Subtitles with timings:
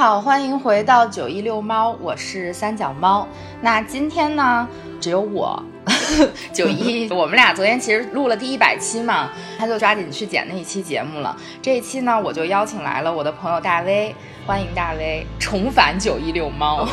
[0.00, 3.28] 家好，欢迎回到九一遛猫，我是三脚猫。
[3.60, 4.66] 那今天呢，
[4.98, 5.62] 只有我
[6.54, 11.36] 九一， 我们俩昨天其实录了第一百期嘛，他就抓紧去剪那一期节目了。
[11.60, 14.14] 这一期呢，我就邀请来了我的朋友大威，
[14.46, 16.88] 欢迎大威重返九一遛猫。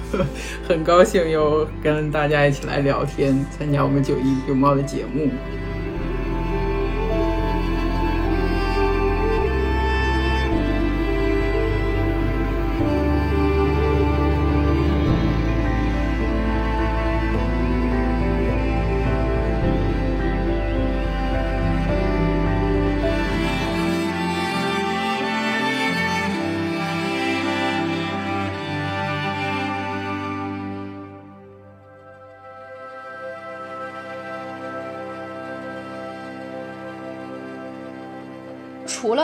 [0.66, 5.28] 很高兴又跟大家一起来聊天，参加我们九一遛猫的节目。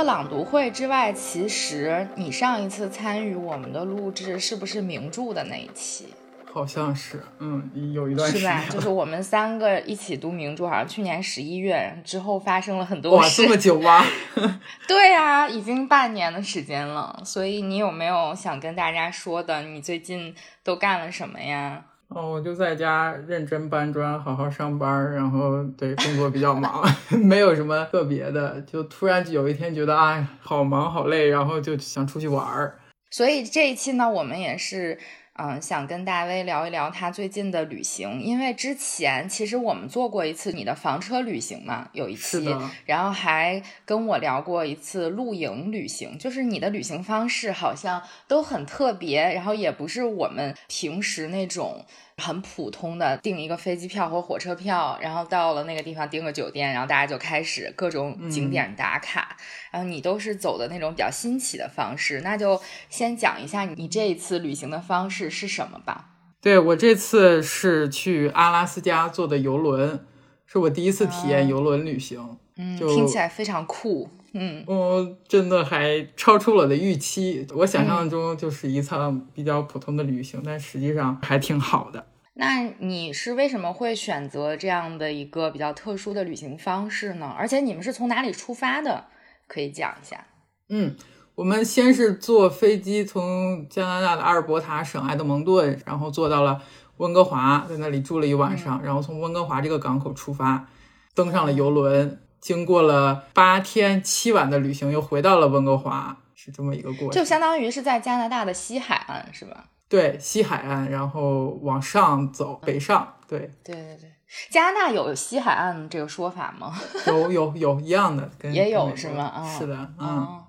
[0.09, 6.07] 朗读会之外，其实你上一次参与我们的录制是不是名著的那一期？
[6.51, 8.65] 好像是，嗯，有一段时是吧？
[8.71, 13.43] 就是我们三个一起读名著，好像去年十一月之后发生了很多事。
[13.43, 14.03] 哇，这么久吗？
[14.89, 17.21] 对呀，已经半年的时间了。
[17.23, 19.61] 所以你有没有想跟大家说的？
[19.65, 21.85] 你最近都干了什么呀？
[22.09, 26.83] 哦，我就在家认真搬砖，好好上班，然后对工作比较忙，
[27.23, 28.61] 没有什么特别的。
[28.63, 32.79] 就突然有一天觉得，哎，好忙好累，然后就想出去玩儿。
[33.11, 34.99] 所以这一期呢，我们也是，
[35.38, 42.44] 嗯，想跟大威聊一聊他最近的旅行，因为之前其实我们做过一次你的房车旅行嘛，有一期，
[42.84, 51.84] 然后还跟我聊过一次露营旅行，就是你的旅行方式好像都很特别，然后也不是我们平时那种。
[52.19, 59.37] 很普通的订一个飞机票或火车票，然后到了那个地方订个酒店，然后大家就开始各种景点打卡。
[59.71, 66.11] 然后你都是走的那种比较新奇的方式，那就先讲一下你这一次旅行的方式是什么吧。
[66.41, 70.07] 对我这次是去阿拉斯加坐的游轮，
[70.47, 72.39] 是我第一次体验游轮旅行。
[72.57, 74.09] 嗯，听起来非常酷。
[74.34, 77.47] 嗯，我，真的还超出了我的预期。
[77.55, 82.06] 我想象中就是一趟比较普通的旅行，但实际上还挺好的。
[82.34, 87.34] 那你是为什么会选择这样的一个比较特殊的旅行方式呢？
[87.37, 89.06] 而且你们是从哪里出发的？
[89.49, 90.27] 可以讲一下。
[90.69, 90.95] 嗯，
[91.34, 96.62] 我们先是坐飞机从加拿大的阿尔伯塔省埃德蒙顿，然后坐到了
[96.99, 100.69] 温哥华，在那里住了一晚上，然后从温哥华这个港口出发，
[101.15, 102.21] 登上了游轮。
[102.41, 107.10] 经过了八天七晚的旅行，又回到了温哥华，是这么一个过程。
[107.10, 109.65] 就相当于是在加拿大的西海岸，是吧？
[109.88, 113.15] 对，西海岸，然后往上走，北上。
[113.27, 114.12] 对，对对对。
[114.50, 116.75] 加拿大有西海岸这个说法吗？
[117.06, 119.25] 有有有一样的， 跟也有是吗？
[119.25, 120.44] 啊，是的，嗯。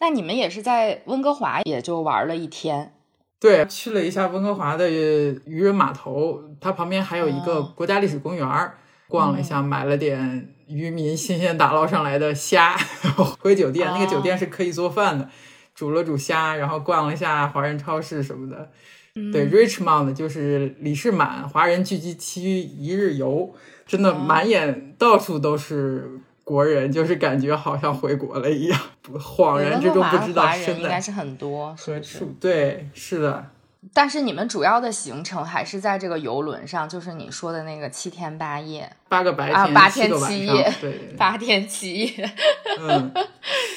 [0.00, 2.92] 那你们也是在温哥华，也就玩了一天？
[3.40, 8.46] 对，去了一下温哥华的渔人码头，它旁边还有一个国家历史公园，
[9.08, 10.50] 逛了一下，买了点。
[10.66, 12.74] 渔民新鲜打捞上来的虾，
[13.38, 13.86] 回酒店。
[13.92, 15.28] 那个酒店是可以做饭的，
[15.74, 18.70] 煮了煮虾，然后逛了一下华人超市什么的。
[19.30, 23.54] 对，Richmond 就是李士满华人聚集区一日游，
[23.86, 26.10] 真的满眼到处都是
[26.42, 28.80] 国人，就是感觉好像回国了一样，
[29.20, 30.46] 恍然之中不知道。
[30.46, 32.34] 人应该是很多，何处？
[32.40, 33.50] 对，是的。
[33.92, 42.30] 但是你们主要的行程还是在这个游轮上，就是你说的那个七天八夜，八个白天，八天七夜， 对，八天七夜。
[42.80, 43.12] 嗯，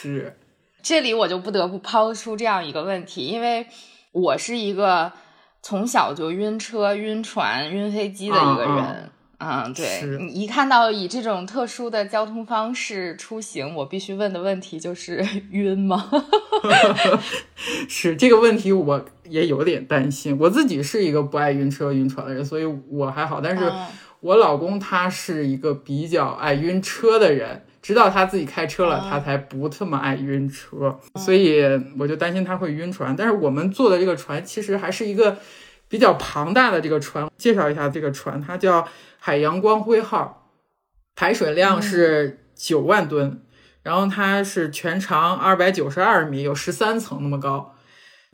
[0.02, 0.38] 是。
[0.82, 3.68] 这里我就不得不抛出这样一个问题，因为
[4.14, 5.12] 我是一个
[5.62, 8.86] 从小就晕车、晕船、晕飞机的一个人。
[8.86, 9.10] 嗯，
[9.76, 16.10] 对你一看到以这种特殊的交通方式出行，我必须问的问题就是 晕吗？
[17.88, 20.36] 是这个问题，我也有点担心。
[20.40, 23.40] 我自己是一个不爱晕车、晕船的人，所以我还好。
[23.40, 23.72] 但是
[24.22, 31.00] 我老公他是一个比较爱晕车的人，直到他自己开车了，他才不这么爱晕车。
[31.16, 31.62] 所以
[32.00, 33.16] 我就担心他会晕船。
[33.16, 35.38] 但是我们坐的这个船其实还是一个
[35.90, 37.30] 比较庞大的这个船。
[37.38, 38.88] 介绍一下这个船，它叫。
[39.20, 40.48] 海洋光辉号
[41.14, 43.42] 排水量是九万吨，
[43.84, 47.76] 然后它是全长二百九十二米，有十三层那么高。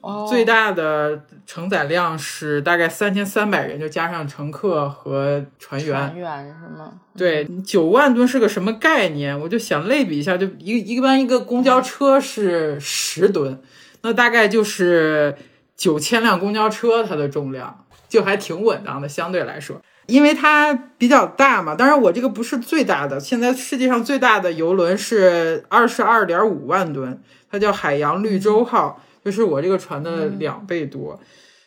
[0.02, 5.96] 哦，最大的承载量是大概三千三百人，就加上乘客和船员。
[5.96, 7.00] 船员是吗？
[7.18, 9.40] 对，九万吨是个什么概念？
[9.40, 13.60] 我就想类比一下，就一一般一个公交车是十吨，
[14.04, 15.36] 那大概就是
[15.76, 19.82] 九千辆公交车它的重量，就还挺稳当的，相对来说。
[20.06, 23.20] 因为它比较大嘛，当然我这个不是最大的。
[23.20, 31.20] 现在世界上最大的游轮是二十二点五万吨，它叫海洋绿洲号，就是我这个船的两倍多。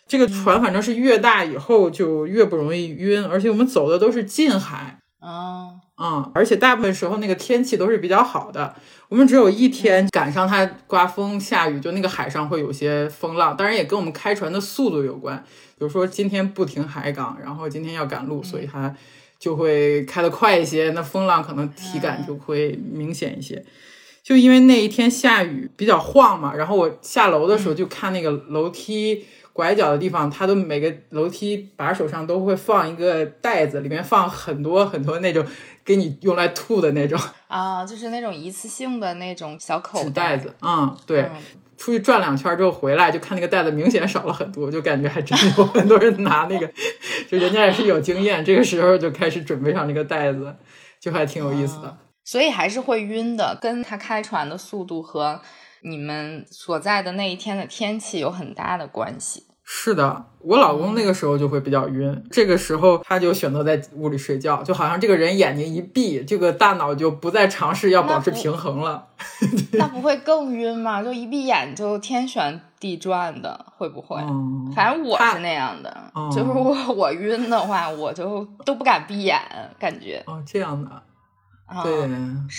[0.06, 8.74] 这个船反正是越大以后就越不容易晕，而且我们走的都是近海啊，嗯，而且大部分时候那个天气都是比较好的。
[9.08, 15.42] 我们只有一天赶上它刮风下雨，就那个海上会有些风浪，当然也跟我们开船的速度有关。
[15.78, 18.94] 比如说今天不停海港，然后今天要赶路，所以它
[19.38, 23.64] 就会开得快一些，那风浪可能体感就会明显一些。
[24.22, 29.24] 就因为那一天下雨比较晃嘛，然后我下楼的时候就看那个楼梯。
[29.56, 35.42] 拐角的地方，它都每个楼梯把手上都会放一个袋子，里面放很多很多那种
[35.82, 37.18] 给你用来吐的那种
[37.48, 40.54] 啊，就是那种一次性的那种小口袋子。
[40.60, 41.30] 嗯，对，
[41.78, 46.70] 出去转两圈之后回来，就看那个袋子明显少了很多，就感觉还真有很多人拿那个，
[47.26, 50.54] 就人家也是有经验，这个时候就开始准备上那个袋子，
[51.00, 51.96] 就还挺有意思的。
[52.24, 55.40] 所以还是会晕的，跟他开船的速度和。
[55.82, 59.44] 你们所在的那一天的天气有很大的关系。
[59.68, 69.08] 是的，我老公那个时候就会比较晕，这个时候他就选择在屋里睡觉，就好像这个人眼睛一闭，这个大脑就不再尝试要保持平衡了。
[69.72, 71.02] 那不会更晕吗？
[71.02, 74.18] 就一闭眼就天旋地转的，会不会？
[74.72, 79.36] 反正我是那样的，就是我我晕的话，我就都不敢闭眼，
[79.80, 80.22] 感觉。
[80.28, 81.02] 哦，这样的。
[81.82, 82.08] 对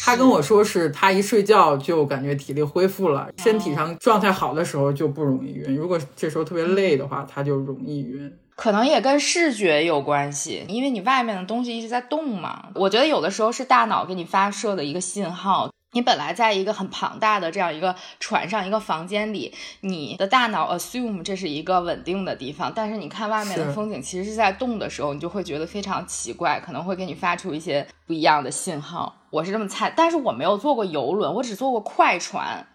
[0.04, 5.76] 他跟我说，是他一睡觉就感觉体力恢复了，身体上状态好的时候就不容易晕。
[5.76, 8.32] 如果这时候特别累的话，他就容易晕。
[8.56, 12.70] 可能也跟视觉有关系，因为你外面的东西一直在动嘛。
[12.76, 15.70] 我觉得有的时候是大脑给你发射的一个信号。
[15.94, 29.16] 你本来在一个很庞大的这样一个船上一个房间里，你的大脑 assume 这是一个稳定的地方，但是你看外面的风景其实是在动的时候，你就会觉得非常奇怪，可能会给你发出一些不一样的信号。
[29.30, 32.68] 我是这么猜，但是我没有坐过游轮，我只坐过快船、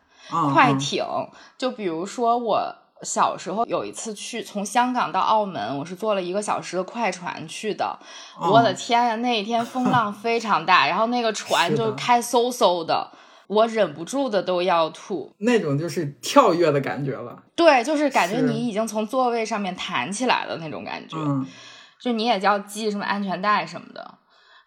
[0.53, 1.05] 快艇，
[1.59, 2.82] 就比如说我。
[3.03, 7.99] 小时候有一次去从香港到澳门，我是坐了一个小时的快船去的。
[8.41, 13.11] 我的天呀，那一天风浪非常大，然后那个 船就开嗖嗖的，
[13.49, 15.35] 我忍不住的都要吐。
[15.39, 17.43] 那种就是跳跃的感觉了。
[17.55, 21.17] 对，就是感觉你已经从座位上面弹起来了那种感觉。
[21.17, 21.47] 嗯，
[22.01, 24.15] 就你也要系什么安全带什么的。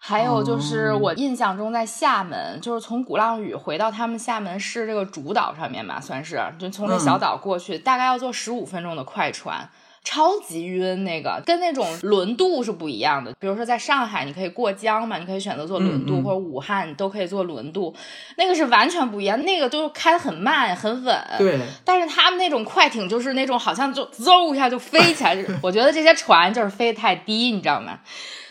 [0.07, 9.67] 还有就是我印象中在厦门，就是从鼓浪屿回到他们厦门市这个主岛上面吧，算是就从那小岛过去，大概要坐十五分钟的快船，
[10.03, 11.03] 超级晕。
[11.03, 13.33] 那个跟那种轮渡是不一样的。
[13.39, 17.91] 比如说在上海，你可以过江嘛，你可以选择坐轮渡，或者武汉你都可以坐轮渡，
[18.37, 19.41] 那个是完全不一样。
[19.43, 21.59] 那个都是开的很慢很稳，对。
[21.83, 25.35] 但是他们那种快艇就是那种好像就嗖一下就飞起来。
[25.63, 27.97] 我觉得这些船就是飞得太低，你知道吗？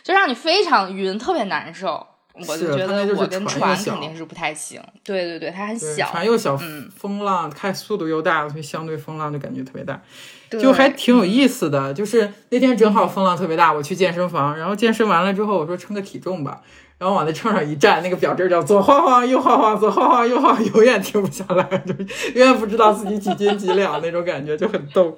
[0.04, 2.06] 就让你非常晕，特别难受。
[2.49, 4.82] 我就觉得我跟船肯定是不太行。
[5.04, 6.58] 对对对，它很小，船又小，
[6.94, 10.02] 风浪开速度又大，所以相对风浪就感觉特别大，
[10.50, 11.94] 就还挺有意思的。
[11.94, 16.61] 就是那天正好风浪特别大，我去健身房，然后健身完了之后，我说称个体重吧，
[16.99, 21.94] 然后往那秤上一站，那个表针叫左晃晃右晃晃，左晃晃右晃， 永远停不下来，就
[22.34, 25.16] 永远不知道自己几斤几两那种感觉，就很逗。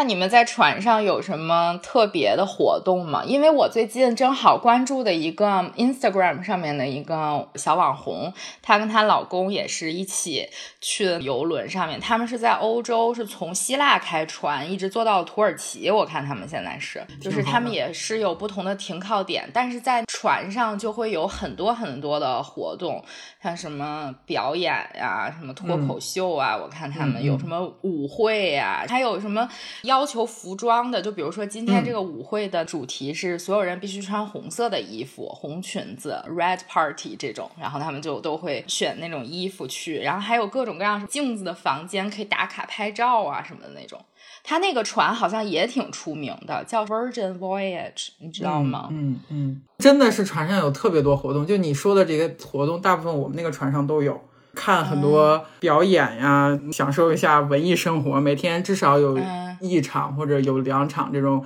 [0.00, 3.22] 那你们在船上有什么特别的活动吗？
[3.22, 10.48] 因为我最近正好关注的一个 Instagram 上面的一个小网红，她跟她老公也是一起
[10.80, 15.90] 去游轮上面，他们是在欧洲，是从希腊开船一直坐到土耳其。
[15.90, 23.04] 我看他们现在是，就是他们也是有不同的停靠点，但是在船上就会有很多很多的活动，
[23.42, 29.46] 像什么表演呀，什么脱口秀啊，我看他们有什么舞会呀，还有什么。
[29.90, 44.00] 要求服装的，就比如说今天这个舞会的主题是所有人必须穿红色的衣服，红裙子，Red Party 这种，然后他们就都会选那种衣服去，然后还有各种各样镜子的房间可以打卡拍照啊什么的那种。
[44.44, 48.88] 他那个船好像也挺出名的，叫 Virgin Voyage，你知道吗？
[48.92, 54.18] 嗯嗯，真的是船上有特别多活动，就你说的这个活动，大部分我们那个船上都有。
[54.54, 58.20] 看很多表演呀，享受一下文艺生活。
[58.20, 59.18] 每天至少有
[59.60, 61.44] 一场或者有两场这种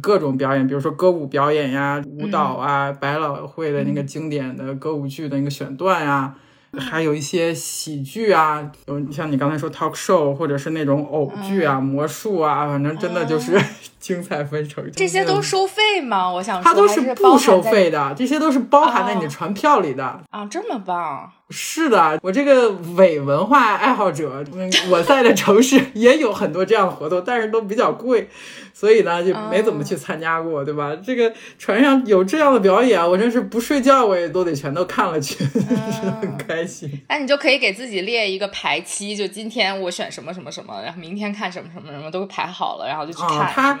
[0.00, 6.34] 各种表演，比如说歌舞表演呀、舞蹈啊、百老汇的那个经典的歌舞剧的那个选段呀，
[6.78, 13.60] 还有一些喜剧啊，有像你刚才说 talk show，或者是那种偶剧啊、魔术啊，反正真的就是
[13.98, 14.84] 精彩纷呈。
[14.92, 16.30] 这些都收费吗？
[16.32, 21.32] 我想它都是不收费的，这些都是包含在你的船票里的啊，这么棒。
[21.50, 28.28] 是的，我这个伪文化爱好者，嗯，我在的城市 也有很多这样的活动，但是都比较贵，
[28.74, 30.96] 所以呢就没怎么去参加过，对吧？
[30.96, 35.44] 这个船上有这样的表演，我真是不睡觉我也都得全都看了去，
[36.20, 36.90] 很开心。
[37.08, 43.78] 那你就可以给自己列一个排期，就今天我选什么什么什么，然后明天看什么什么什么，都排好了，然后就去看。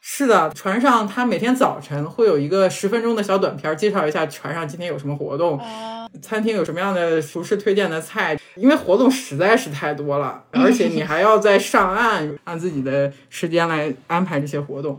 [0.00, 5.60] 是的，船上他每天早晨会有一个十分钟的小短片，介绍一下船上今天有什么活动，
[6.22, 8.38] 餐厅有什么样的厨师推荐的菜。
[8.54, 14.98] 因为活动实在是太多了，而且你还要在上岸按自己的时间来安排这些活动。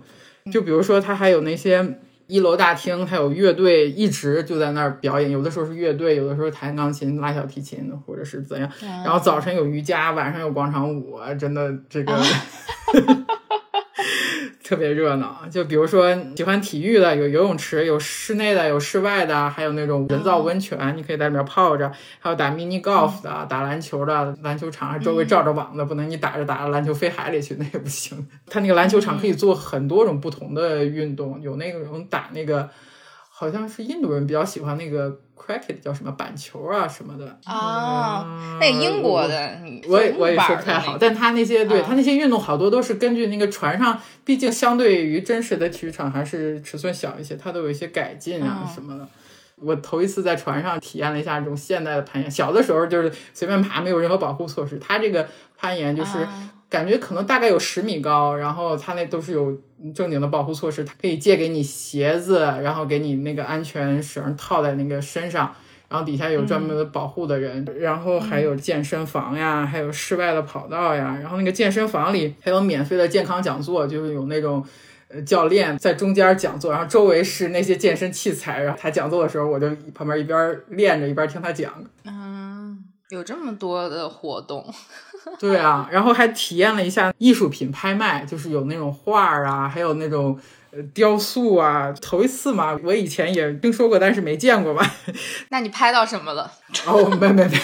[0.52, 8.70] 就比如说，他还有那些一楼大厅，他有乐队一直就在那儿表演，有的时候是乐队，有的时候弹钢琴、拉小提琴，或者是怎样。
[9.04, 12.14] 然后早晨有瑜伽，晚上有广场舞，真的这个。
[14.64, 21.92] 特别热闹，就比如说喜欢体育的，有游泳池，有室内的，有室外的，还有那种人造温泉，你可以在里面泡着。
[22.20, 28.28] 还有打 mini golf 的，打篮球的，篮球场周围罩着网的，不能你打着打着篮球飞海里去，那也不行。
[28.48, 32.70] 它那个篮球场可以做很多种不同的运动，有那种打那个。
[33.40, 38.58] 好像是印度人比较喜欢那个 cricket，叫什么板球啊什么的啊。
[38.60, 49.08] 那英国的，我也我也说不太好，但他那些对他那些运动好多都是根据那个船上，毕竟相对于真实的体育场还是尺寸小一些，它都有一些改进啊什么的。
[49.56, 54.78] 我头一次在船上体验了一下这种现代的攀岩，小的时候就是随便爬，没有任何保护措施。
[54.80, 55.28] 它这个
[55.58, 56.28] 攀岩就是。
[56.70, 59.58] 感觉可能大概有十米高，然后它那都是有
[59.96, 65.56] 正经的保护措施，它可以借给你鞋子，然后给你那个安全绳套在那个身上，
[65.88, 74.62] 然后底下有专门的保护的人，然后还有健身房呀，还有室外的跑道呀，然后那个健身房里还有免费的健康讲座，就是有那种
[75.08, 81.74] 呃教练在中间讲座，然后周围是那些健身器材，然后他讲座的时候，我就旁边一边练着一边听他讲。
[82.04, 84.66] 嗯，有这么多的活动。
[85.40, 90.40] 对啊，然后还体验了一下艺术品拍卖，就是有那种画儿啊，还有那种
[90.72, 94.86] 呃雕塑啊，头一次嘛，我以前也听说过，但是没见过吧？
[95.50, 96.52] 那你拍到什么了？
[96.86, 97.60] 哦，没没没，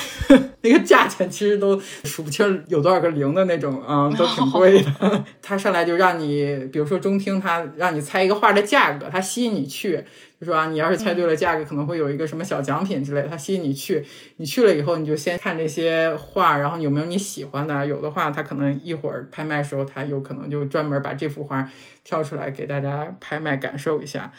[0.62, 5.24] 那个价钱其实都数不清有多少个零的那种啊，都挺贵的。
[5.42, 10.04] 他上来就让你，比如说中厅，他让你猜一个画的价格，他吸引你去。
[10.44, 10.68] 是吧？
[10.68, 14.06] 你要是猜对了价格，可能会有一个什么小奖品之类的，他吸引你去。
[14.38, 17.86] 你去了以后，你就先看这些画，然后有没有你喜欢的。
[17.86, 21.70] 有的话，他可能一会儿拍卖时候，他有可能就专门把这幅画
[22.04, 24.32] 挑出来给大家拍卖，感受一下。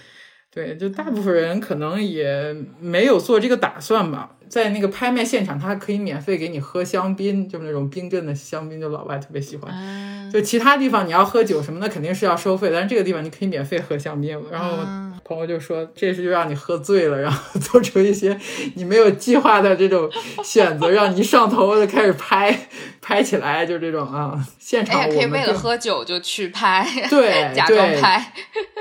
[0.51, 4.37] 对，就大部分人可能也没有做这个打算吧。
[4.55, 10.31] 在那个拍卖现场，他还可以免费给你喝香槟，就是那种冰镇的香槟，就老外特别喜欢。
[10.33, 14.41] 就其他地方你要喝酒什么的，肯定是要收费，但是这个地方你可以免费喝香槟。
[14.53, 14.77] 然后
[15.25, 18.39] 朋友就说，这是就让你喝醉了，然后做出一些
[18.77, 20.09] 你没有计划的这种
[20.45, 22.69] 选择，让你一上头就开始拍，
[23.03, 24.39] 拍起来就这种啊。
[24.61, 28.33] 现场可以为了喝酒就去拍，对，假装拍，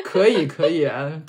[0.04, 0.86] 可以可以，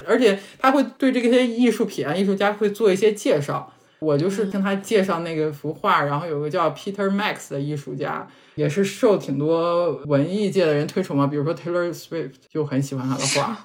[0.07, 3.71] 而且他会对这些艺术品啊，艺术家会做一些介绍。
[4.05, 11.27] 我就是听他介绍那个幅画，然后有个叫 Peter Max 的艺术家，也是受挺多文艺界的人推崇嘛。
[11.27, 13.57] 比如说 Taylor Swift 就很喜欢他的画，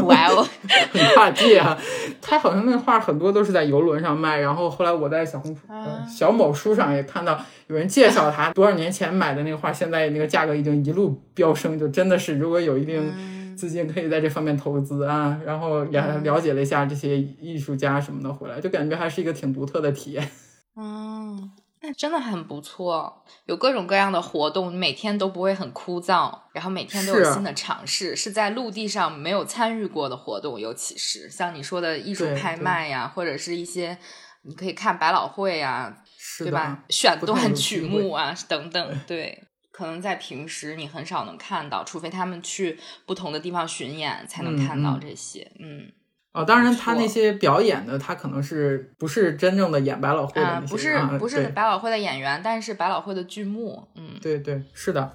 [0.06, 0.46] 哇哦，
[0.92, 1.76] 很跨界啊！
[2.22, 4.38] 他好像那画很多都是在游轮上卖。
[4.38, 5.60] 然后后来我在小红书、
[6.08, 13.12] 小某书上也看到有人介绍他多少年前买的那个画，现在那个价格已经一路飙升，就真的是如果有一定。
[13.58, 20.30] 资金可以在这方面投资啊，然后也了解了一下这些艺术家什么的回来，就感觉还是一个挺独特的体验。
[20.76, 21.50] 嗯，
[21.82, 33.98] 那真的很不错，有各种各样的活动，每天都不会很枯燥，然后每天都有新的尝试，是在陆地上没有参与过的活动，尤其是像你说的艺术拍卖呀，或者是一些
[34.42, 35.98] 你可以看百老汇啊，
[36.38, 36.84] 对吧？
[36.88, 39.47] 选段曲目啊等等，对。
[39.78, 45.48] 可能在平时你很少能看到，除非他们去不同的地方巡演，才能看到这些。
[45.60, 45.88] 嗯，
[46.32, 53.86] 哦，当然他那些表演的，他可能是不是真正的演百老汇的不是不是百老汇的演员，但是百老汇的剧目。
[53.94, 55.12] 嗯，对对，是的。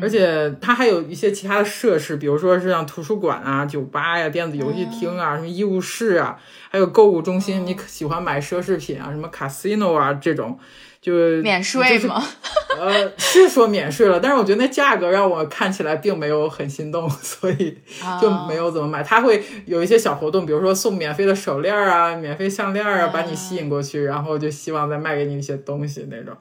[0.00, 6.40] 而且他还有一些其他的设施，比如说是像图书馆啊、酒吧呀、电子游戏厅啊、什么医务室啊，
[6.70, 7.66] 还有购物中心。
[7.66, 10.56] 你喜欢买奢侈品啊，什么 casino 啊这种。
[11.04, 12.24] 就免税吗？
[12.80, 17.76] 呃，是说免税了，但是我觉得那价格让我看起来并没有很心动， 所以
[18.18, 19.02] 就没有怎么买。
[19.02, 26.34] 他会有一些小活动，比如说送免费的手链啊、免费项链啊，把你吸引过去，然后就希望再卖给你一些东西那种。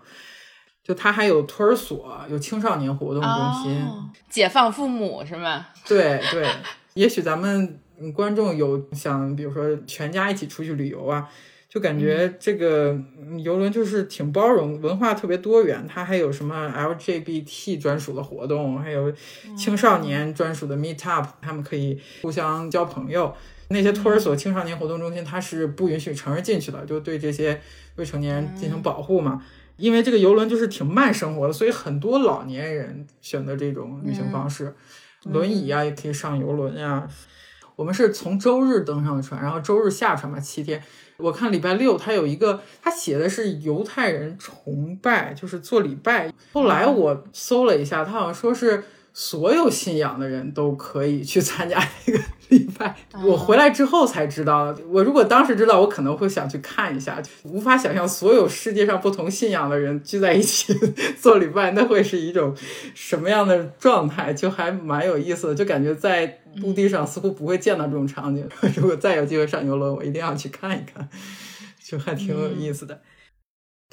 [0.81, 3.85] 就他还有托儿所，有青少年活动中心，
[4.29, 5.65] 解放父母是吗？
[5.85, 6.47] 对对，
[6.93, 7.79] 也许咱们
[8.15, 11.27] 观众有想，比如说全家一起出去旅游啊。
[11.73, 12.95] 就感觉这个
[13.43, 15.83] 游轮就是挺包容，文化特别多元。
[15.87, 19.11] 它还有什么 LGBT 专属的活动，还有
[19.57, 23.33] 青少年专属的 Meet Up，他们可以互相交朋友。
[23.69, 27.59] 那些托儿所、青少年活动中心，它是不允许成人进去的，就对这些
[27.95, 29.43] 未成年人进行保护嘛。
[29.77, 34.75] 因为这个游轮就是挺慢生活的，所以很多老年人选择这种旅行方式，
[35.23, 37.07] 轮椅啊也可以上游轮呀。
[37.75, 40.79] 我们是从周日登上的船，然后周日下船嘛，七天。
[41.17, 46.33] 我看礼拜六他有一个，他写的是犹太人崇拜，就是做礼拜。
[46.53, 48.83] 后来我搜了一下，他好像说是。
[49.13, 52.95] 所有信仰的人都可以去参加这个礼拜。
[53.23, 57.21] 我回来之后才知道，我如果当时知道，我可能会想去看一下。
[57.43, 60.73] 无法想象所有世界上不同信仰的人聚在一起
[61.21, 62.55] 做礼拜，那会是一种
[62.95, 64.33] 什么样的状态？
[64.33, 68.49] 就还蛮有意思的，就感觉在陆地上似乎不会见到这种场景。
[68.75, 71.07] 如果再有机会上游轮，我一定要去看一看，
[71.83, 72.99] 就还挺有意思的。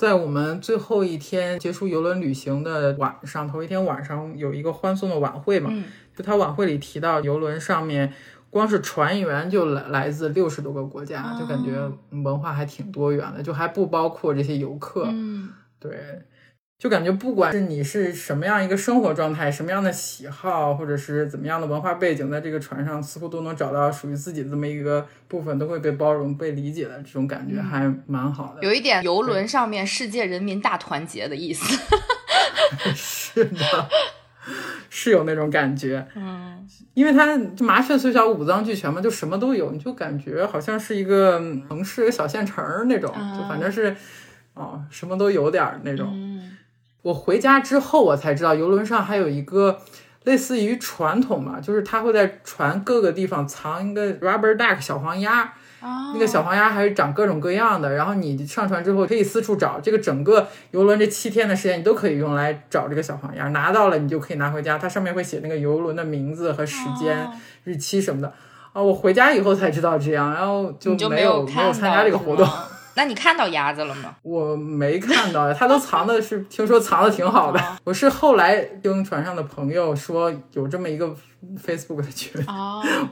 [0.01, 5.71] 在我们最后一天结束游轮旅行的晚上，头一天晚上有一个欢送的晚会嘛？
[6.17, 8.11] 就他晚会里提到，游轮上面
[8.49, 11.73] 光是船员就来来自六十多个国家，就感觉
[12.23, 15.05] 文化还挺多元的，就还不包括这些游客。
[15.11, 16.23] 嗯，对。
[16.81, 28.67] 就感觉不管是你是什么样一个生活状态，什么样的喜好，或者是怎么样的文化背景，在这个船上似乎都能找到属于自己的这么一个部分，都会被包容、被理解的这种感觉，还蛮好的。
[28.67, 31.79] 有一点游轮上面世界人民大团结的意思。
[32.95, 33.89] 是的，
[34.89, 36.09] 是有那种感觉。
[36.15, 41.39] 嗯，因为它麻雀虽小，五脏俱全嘛，就什么都有，你就感觉好像是一个
[41.69, 43.95] 城市、一个小县城那种，就反正是
[44.55, 46.30] 哦，什么都有点那种。
[47.03, 49.79] 我回家之后，我才知道游轮上还有一个
[50.25, 55.51] 类似于传统嘛，就是它会在船各个地方藏一个 rubber duck 小黄鸭，
[56.13, 57.95] 那个小黄鸭还是长各种各样的。
[57.95, 67.27] 然后你上船之后可以四处找，这个整个游轮这七天的时间你都可以用来找这个小黄鸭，拿到了你就可以拿回家，它上面会写那个游轮的名字和时间、
[67.65, 68.31] 日期什么的。
[68.73, 72.47] 啊，我回家以后才知道这样，然后就没有没有参加这个活动。
[72.95, 74.15] 那你看到鸭子了吗？
[74.23, 77.61] 我没看到呀，它都藏的是，听说藏的挺好的。
[77.85, 81.15] 我是后来听船上的朋友说有这么一个
[81.65, 82.33] Facebook 的群，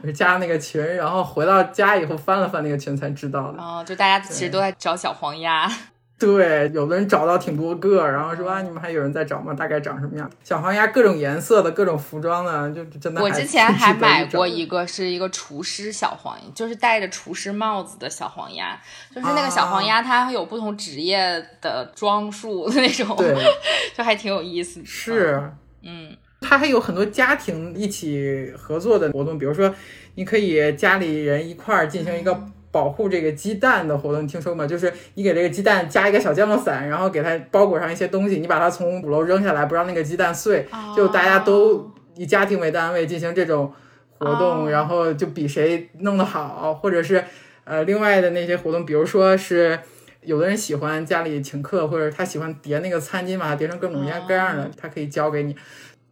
[0.01, 3.61] 我是加那个群，然后回到家以后翻了翻那个群才知道的。
[3.61, 5.69] 哦，就大家其实都在找小黄鸭。
[6.19, 9.53] 对，有的人找到挺多个，然后说啊，你们还有人在找吗？
[9.53, 10.29] 大概长什么样？
[10.43, 13.21] 小黄鸭各种颜色的，各种服装的，就真的。
[13.21, 18.77] 我之前还买过一个，是一个厨师小黄，就是戴着厨师帽子的小黄鸭，
[19.15, 23.33] 就是那个小黄鸭，它有不同职业的装束的那种，对，
[23.95, 24.83] 就还挺有意思。
[24.83, 25.41] 是，
[25.83, 29.73] 嗯，它还有很多家庭一起合作的活动，比如说
[30.15, 32.37] 你可以家里人一块儿进行一个。
[32.71, 34.67] 保护这个鸡蛋的活动，你听说吗？
[34.67, 40.67] 就是你给这个鸡蛋加一个小降落伞，然后给它包裹上一些东西，你把它从五楼扔下来，不让那个鸡蛋碎。
[40.95, 43.71] 就大家都以家庭为单位进行这种
[44.17, 47.23] 活动，然后就比谁弄得好，或者是
[47.63, 49.79] 呃另外的那些活动，比如说是
[50.21, 55.55] 有的人喜欢家里请客，或者他喜欢叠那个餐巾，把它叠成各种各样的，他可以交给你。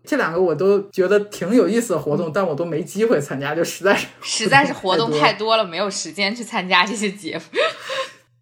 [0.08, 7.44] 这两个我都觉得挺有意思的活动，但我都没机会参加，就实在是 实在是活动太多了，没有时间去参加这些节目。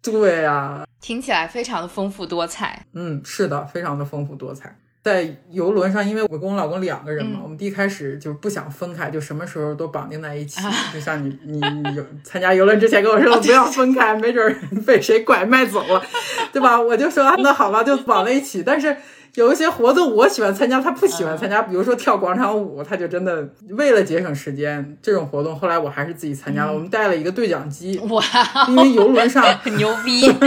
[0.00, 2.86] 对呀，听起来非常的丰富多彩。
[2.94, 4.78] 嗯，是的，非常的丰富多彩。
[5.02, 10.60] 在游轮上，因为我跟我老公两个人嘛，我们第一开始就不想分开，就什么时候都绑定在一起。
[10.94, 11.60] 就像你你
[11.96, 16.00] 有参加游轮之前跟我说不要分开，没准被谁拐卖走了，
[16.52, 16.80] 对吧？
[16.80, 18.62] 我就说那好吧，就绑在一起。
[18.62, 18.96] 但是。
[19.36, 21.62] 有一些活动我喜欢参加，他不喜欢参加。
[21.62, 26.72] 比如说跳广场舞，他就真的为了节省时间，这种活动后来我还是自己参加了。
[26.72, 28.22] 我们带了一个对讲机，哇，
[28.68, 30.22] 因为游轮上很 牛逼。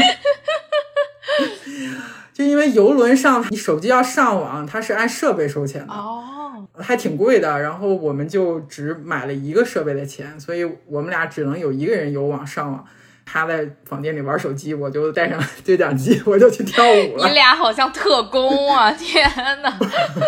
[2.34, 7.60] 就因为游轮上你手机要上网，它是按设备收钱的，哦，还挺贵的。
[7.62, 12.84] 然后我们就只买了一个设备的钱，所以我们俩只能有一个人有网上网。
[13.32, 17.28] 他在房间里玩手机，我就带上对讲机，我就去跳舞了。
[17.28, 18.92] 你俩好像特工啊！
[18.98, 19.30] 天
[19.62, 19.72] 哪，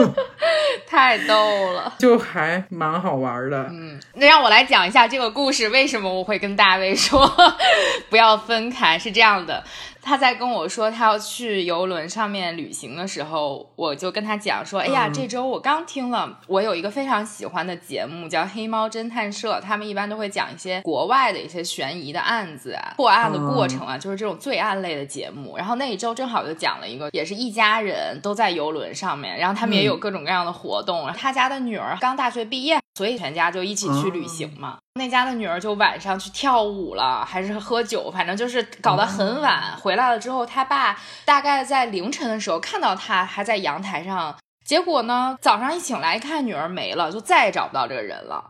[0.85, 3.67] 太逗了，就还蛮好玩的。
[3.71, 7.27] 嗯，那让我来讲一下这个故事，为什么我会跟大卫说
[8.11, 8.99] 不要分开？
[8.99, 9.63] 是这样的。
[10.01, 25.55] 他在跟我说他要去游轮上面旅行的时候，我就跟他讲说：“哎呀，这周我刚听了，我有一个非常喜欢的节目叫《黑猫侦探社》，他们一般都会讲一些国外的一些悬疑的案子啊、破案的过程啊，就是这种罪案类的节目。
[25.57, 31.11] 然后那一周正好就讲了一个，也是一家人都在游轮上面，然后他们也有各种各样的活动。
[31.13, 34.77] 他家的女儿刚大学毕业，所以全家就一起去旅行嘛。
[34.95, 39.75] 那家的女儿就晚上去跳舞了，还是喝酒，反正就是搞得很晚。
[39.77, 48.43] 回来了之后，他爸大概在凌晨的时候看到他还在阳台上，结果呢，早上一醒来一看女儿没了，就再也找不到这个人了。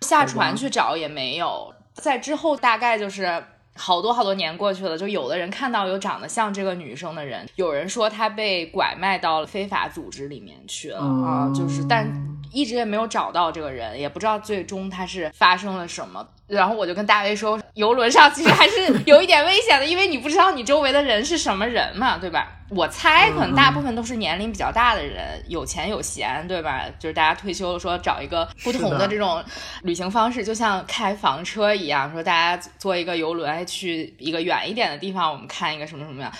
[0.00, 1.72] 下船去找也没有。
[1.94, 3.46] 在之后大概就是
[3.76, 12.08] 好多好多年过去了，就有的人看到有长得像这个女生的人，有人说她被拐卖到了非法组织里面去了啊，就是但。
[12.52, 16.24] 一直也没有找到这个人，也不知道最终他是发生了什么。
[16.46, 22.48] 然后我就跟大卫说，游轮上其实还是有一点危险的，因为你不知道你周围的人是什么人嘛，对吧？
[22.70, 26.86] 我猜可能大部分都是年龄比较大的人，有钱有闲，对吧？
[26.98, 29.42] 就是大家退休了，说找一个不同的这种
[29.82, 36.32] 旅行方式，就像开房车一样，说大家坐一个游轮去一个远一点的地方，我们看一个什么什么样。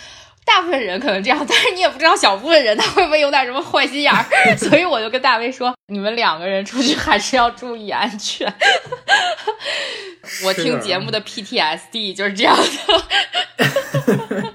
[0.45, 4.25] 大部分人可能这样， 但是你也不知道小部分人他会不会有点什么坏心眼儿，
[4.57, 8.53] 所以我就跟大威说，你们两个人出去还是要注意安全。
[10.45, 14.54] 我听节目的 PTSD 就是这样的。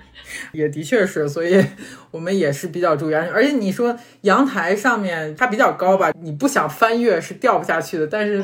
[0.53, 1.63] 也的确是，所以
[2.11, 3.33] 我们也是比较注意安全。
[3.33, 8.07] 而且你说阳台上面它比较高吧，你不想翻越是掉不下去的。
[8.07, 8.43] 但是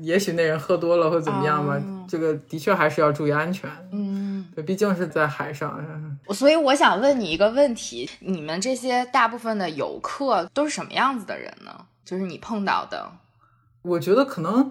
[0.00, 3.70] 也许那人喝多了或怎么样嘛，这个的确还是要注意安全。
[3.92, 5.82] 嗯，对，毕竟是在海上。
[6.30, 11.86] 所以我想问你一个问题：你们这些大部分的游客都是什么样子的人呢？
[12.04, 13.10] 就是你碰到的，
[13.82, 14.70] 我觉得可能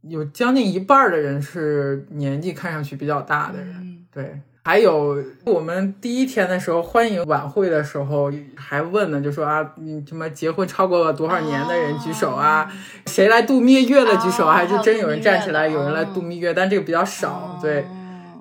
[0.00, 4.40] 有将近一半的人是年纪看上去比较大的人，对。
[4.62, 12.70] 还有我们第一天的时候欢迎晚会的时候还问呢，就说啊，你什么结婚超过了多少年的人举手啊？
[13.06, 14.46] 谁来度蜜月的举手？
[14.48, 17.58] 还是真有人站起来，有人来度蜜月，但这个比较少。
[17.62, 17.86] 对，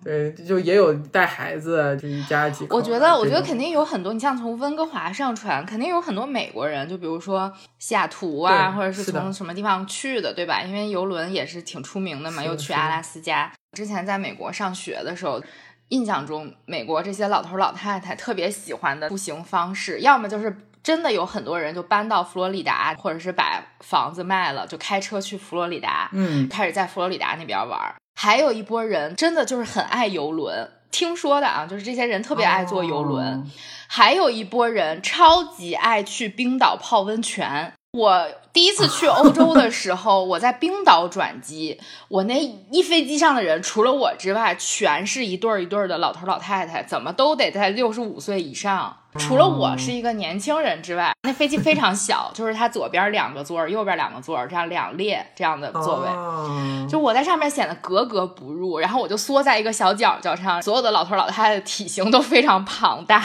[0.04, 2.76] 对，就也有带孩子，就一家几口。
[2.76, 4.12] 我觉得，我觉得肯定有很多。
[4.12, 10.62] 你像从温哥华上船，肯定有很多美国人，就比如说西雅图啊，或者是从什么地方去的，对吧？
[10.64, 13.50] 因为游轮也是挺出名的嘛，又去阿拉斯加。
[13.72, 15.42] 之前在美国上学的时候。
[15.90, 27.96] 印象中，美国这些老头老太太特别喜欢的出行方式，要么就是真的有很多人就搬到佛罗里达，或者是把房子卖了，就开车去佛罗里达，嗯，开始在佛罗里达那边玩。
[28.16, 33.50] 还有一波人真的就是很爱游轮，听说的啊，就是这些人特别爱坐游轮。
[33.88, 37.74] 还有一波人超级爱去冰岛泡温泉。
[37.98, 38.24] 我
[38.54, 42.40] 第一次去欧洲的时候，我在冰岛转机， 我那
[42.72, 48.96] 一飞机上的人，除了我之外，全是一对儿一对儿的老头老太太，怎么都得在六十五岁以上。
[49.18, 58.78] 除了我是一个年轻人之外，那飞机非常小， 就是它左边两个座儿，右边两个座儿，这样两列这样的座位，就我在上面显得格格不入。
[58.78, 63.20] 然后我就缩在一个小角角上，所有的老头老太太体型都非常庞大。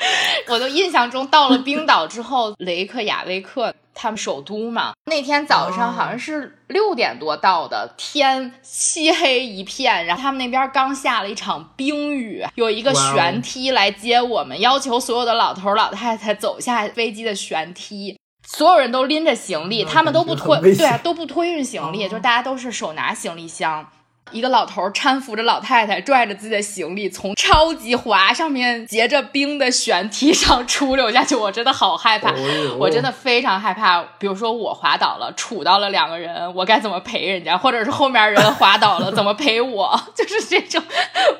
[0.48, 3.74] 我就印象中到了冰岛之后，雷克雅未克。
[4.00, 23.84] 他们首都嘛，那天早上好像是六点多到的，天漆黑一片，然后他们那边刚下了一场冰雨，有一个舷梯来接我们，要求所有的老头老太太走下飞机的舷梯，所有人都拎着行李，他们都不托，对啊，都不托运行李，就是大家都是手拿行李箱。
[24.30, 31.34] 一个老头搀扶着老太太，拽着自己的行李，从超级滑上面结着冰的悬梯上出溜下去。
[31.34, 32.32] 我真的好害怕，
[32.78, 34.02] 我真的非常害怕。
[34.18, 37.56] 比如说我滑倒了，杵到了两个人，我该怎么赔人家？
[37.56, 39.98] 或者是后面人滑倒了，怎么赔我？
[40.14, 40.82] 就是这种。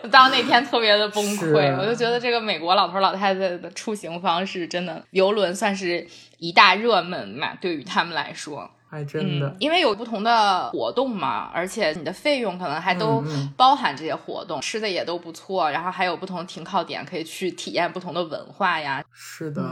[0.03, 6.07] 我当那天特别的崩溃，我就觉得这个美国老头老太太的出行方式真的，游轮算是
[6.39, 8.71] 一大热门嘛，对于他们来说。
[8.91, 13.23] 还真的，因为有不同的活动嘛，而且你的费用可能还都
[13.57, 19.05] 包含这些活动，吃的也都不错，然后还有不同停靠点可以去体验不同的文化呀。
[19.13, 19.63] 是的，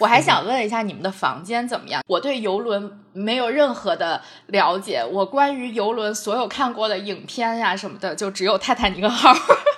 [0.00, 2.02] 我还想问一下你们的房间怎么样？
[2.06, 9.32] 我对游轮没有任何的了解，我关于游轮所有看过的影片呀什么的，就只有泰坦尼克号。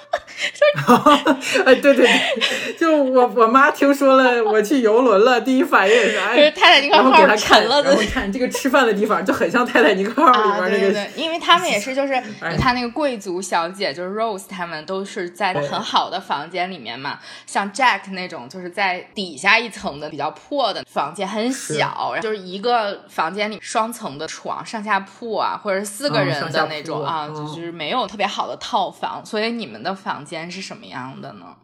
[1.65, 7.97] 哎，对对对，就我我妈听说了我去游轮了，第一反应也是哎，泰坦尼克号沉了的。
[8.13, 30.25] 看这个吃饭的地方就很像泰坦尼克号里面那个，因为他们也是就是你看那个贵族小姐就是 Rose 他们都是在很好的房间里面嘛，像 Jack 那种就是在底下一层的比较破的房间，很小，就是一个房间里双层的床上下铺啊，或者是四个人的那种啊，就是没有特别好的套房，所以你们的房。
[30.25, 31.57] 间是什么样的呢？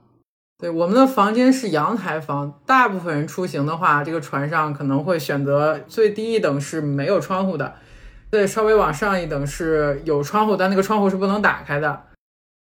[0.59, 2.61] 对，我们的房间是阳台房。
[2.67, 7.77] 大部分人出行的话，这个船上可能会选择最低一等是没有窗户的，
[8.31, 12.05] 对，稍微往上一等是有窗户，但那个窗户是不能打开的。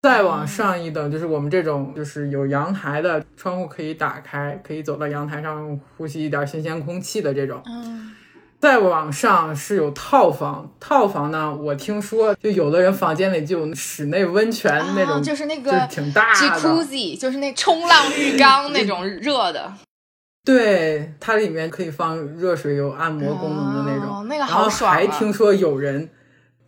[0.01, 7.61] 再往上一等就是我们这种，就是有阳台的窗户可以打开，可以走到阳台上呼吸一点新鲜空气的这种。
[7.67, 8.17] 嗯，
[8.61, 19.73] 再往上是有套房，套房呢，我听说就有的人房间里就有室内温泉那种，就是那个挺大的，Jacuzzi，就是那冲浪浴缸那种热的。
[20.45, 24.93] 对，它里面可以放热水，有按摩功能的那种，那个好爽。
[24.93, 26.11] 还听说有人。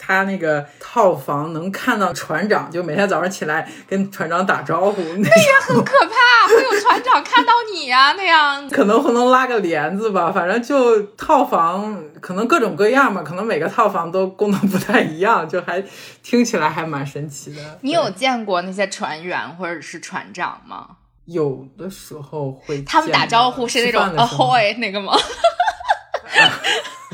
[0.04, 15.82] 他那个套房能看到船长，就每天早上起来跟船长打招呼，那也很可怕，会有船长看到你呀， 那样可能会能拉个帘子吧，反正就套房可能各种各样吧，可能每个套房都功能不太一样，就还
[16.22, 17.78] 听起来还蛮神奇的。
[17.82, 20.88] 你有见过那些船员或者是船长吗？
[21.26, 25.16] 有的时候会，他们打招呼是那种 ahoy 那个吗？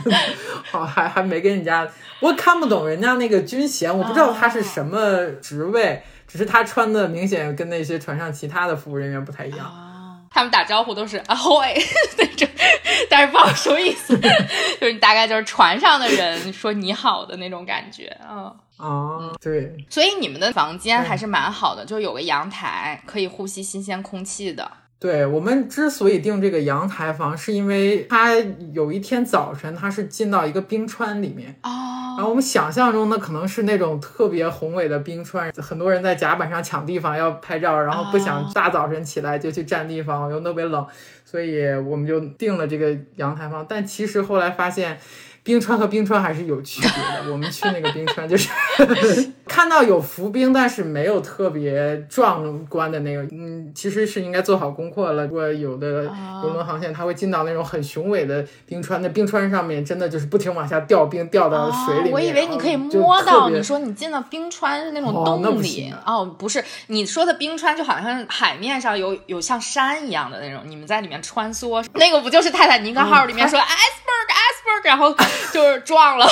[0.71, 1.89] 好，还还没跟人家，
[2.21, 9.85] 我看不懂人家那个军衔，我不知道他是什么职位，只是他穿的明显跟那些船上其他的服务人员不太一样。
[10.31, 11.75] 他们打招呼都是 ahoy
[12.19, 12.47] 那种，
[13.09, 14.17] 但是不好说意思，
[14.79, 18.53] 就是大概就是船上的人说你好的那种感觉啊。
[18.77, 19.75] 哦，对。
[19.89, 24.71] 所以你们的房间还是蛮好的，就有个阳台，可以呼吸新鲜空气的。
[25.01, 28.35] 对我们之所以订这个阳台房，是因为它
[28.73, 31.71] 有一天早晨，它是进到一个冰川里面哦。
[32.17, 40.85] 然后我们想象中的可能是那种特别宏伟的冰川，很多人在甲板上抢地方要拍照，然后不想大早晨起来就去占地方，又特别冷，
[41.25, 43.65] 所以我们就订了这个阳台房。
[43.69, 44.99] 但其实后来发现。
[45.49, 47.25] 冰川和冰川还是有区别的。
[47.33, 48.51] 我们去那个冰川，就是
[49.49, 53.23] 看到有浮冰，但是没有特别壮观的那个。
[53.33, 55.25] 嗯，其实是应该做好功课了。
[55.25, 56.05] 如果有的
[56.43, 62.13] 游轮航线，它会进到那种很雄伟的冰川，那冰川上面真的就是不停往下掉冰，掉到水里面。
[62.13, 63.49] 我以为你可以摸到。
[63.49, 75.17] 你说你进到冰川是那种洞里哦，不是，你说的冰川就好像海面上有有像山一样的那种，你们在里面穿梭，那个不就是泰坦尼克号里面说 iceberg iceberg，然后。
[75.53, 76.27] 就是撞了，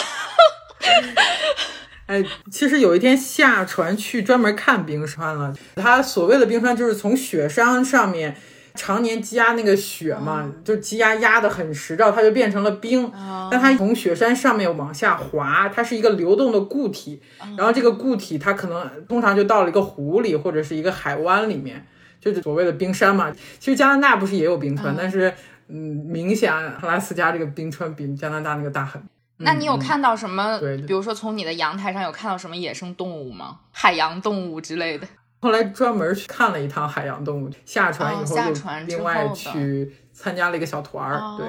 [2.06, 5.52] 哎，其实有一天下船去专门看冰川了。
[5.74, 8.36] 它所谓的冰川就是从雪山上面
[8.74, 13.10] 常年积压那个雪嘛，就积压压的很实，然后它就变成了冰。
[13.50, 17.20] 但它从雪山上面往下滑，它是一个流动的固体。
[17.56, 21.84] 然后这个固体它可能通常就到了一个湖里或者是一个海湾里面，
[22.20, 23.32] 就是所谓的冰山嘛。
[23.58, 25.34] 其实加拿大不是也有冰川，但是。
[25.68, 29.02] 嗯，明显阿拉斯加这个冰川比加拿大那个大很。
[29.38, 30.58] 那你有看到什么？
[30.58, 33.60] 对，比如说从你的阳台上有看到什么野生动物吗？
[33.70, 35.06] 海洋动物之类的。
[35.40, 38.52] 后来专门去看了一趟海洋动物，下船以后就
[38.86, 41.36] 另外去参加了一个小团儿。
[41.36, 41.46] 对。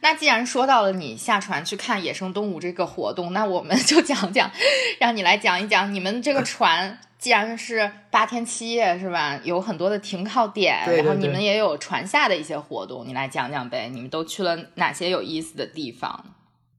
[0.00, 4.50] 那既然说到了你下船去看野生动物这个活动，那我们就讲讲，
[4.98, 6.98] 让你来讲一讲你们这个船。
[7.18, 9.40] 既然是八天七夜是吧？
[9.42, 13.88] 有很多的停靠点，然后你们也有船下的一些活动，你来讲讲呗。
[13.88, 16.24] 你们都去了哪些有意思的地方？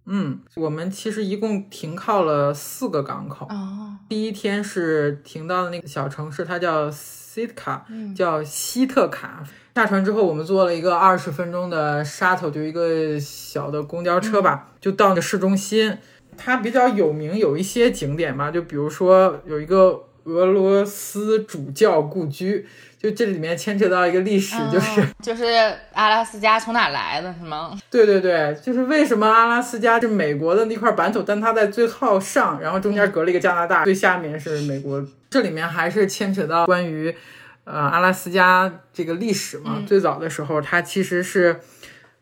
[0.05, 3.47] 嗯，我们其实一共停靠了四个港口。
[3.49, 9.43] 哦，第一天是停到了那个小城市，它叫西特卡，叫西特卡。
[9.75, 15.97] 下船之后，我们坐了一个二十分钟的 shuttle，就一个小的公交车吧，就到了市中心。
[16.37, 20.03] 它比较有名，有一些景点嘛，就比如说有一个。
[20.27, 22.67] 俄罗斯主教故居，
[23.01, 25.45] 就这里面牵扯到一个历史，就是 就是
[25.93, 27.79] 阿拉斯加从哪来的，是吗？
[27.89, 35.01] 对对对，就是为什么阿拉斯加是美国的那块版图，但它在最靠上，然后中间隔了一个加拿大，最下面是美国。
[35.29, 37.15] 这里面还是牵扯到关于
[37.63, 39.81] 呃阿拉斯加这个历史嘛。
[39.87, 41.61] 最早的时候，它其实是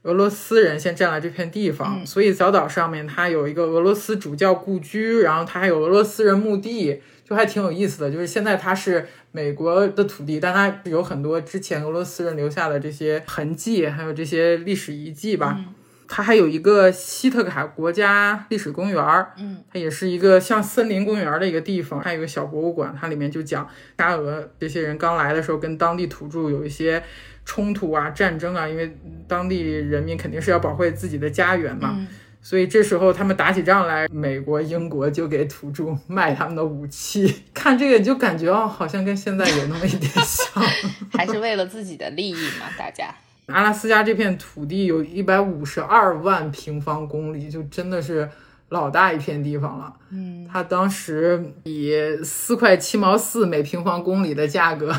[0.04, 7.02] 俄罗斯人先占了这片地方，所以小岛上面它有一个俄罗斯主教故居，然后它还有俄罗斯人墓地。
[7.28, 15.60] 就还挺有意思的，就是现在它是美国的土地，但它有很多之前俄罗斯人留下的这些痕迹，还有这些历史遗迹吧。
[16.08, 22.00] 它还有一个希特卡国家历史公园儿，嗯，它也是一个像森林公园的一个地方。
[22.00, 27.02] 还有一个小博物馆，它里面就讲沙俄这些人刚来的时候跟当地土著有一些
[27.44, 28.96] 冲突啊、战争啊，因为
[29.28, 31.98] 当地人民肯定是要保卫自己的家园嘛。
[32.46, 37.42] 所以这时候他们打起仗来，美国、英国就给土著卖他们的武器。
[37.56, 40.64] 看这个你就感觉哦，好像跟现在有那么一点像，
[41.12, 42.68] 还是为了自己的利益嘛？
[42.78, 43.10] 大家，
[43.48, 48.30] 阿拉斯加这片土地有一百五十二万平方公里，就真的是。
[48.76, 54.94] 老大一片地方了，嗯，他当时以四块七毛四每平方公里的价格，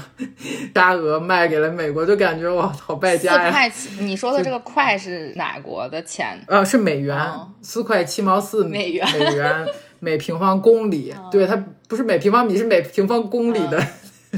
[0.74, 3.44] 沙俄卖给了美国，就感觉哇，好败家呀！
[3.44, 6.42] 四块七，你说的这个块是哪国的钱？
[6.48, 7.16] 呃，是美元，
[7.60, 9.66] 四块七毛四美元，美元
[10.00, 11.54] 每平方公里，对，它
[11.86, 13.80] 不是每平方米，是每平方公里的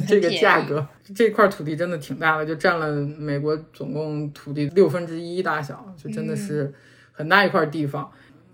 [0.08, 0.84] 这个价格。
[1.14, 6.74] 这块土地真的挺大的，就占了美国总共土地六分之一大小，就真的是。
[7.10, 8.08] 很大一块地方。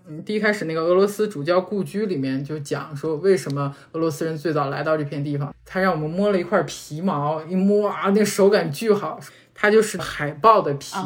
[0.07, 5.55] 嗯，第一开始那个俄罗斯主教故居里面就讲说，为什么俄罗斯人最早来到这片地方？
[5.65, 9.19] 他让我们摸了一块皮毛，一摸啊，那手感巨好。
[9.57, 10.97] 它就是海豹的皮，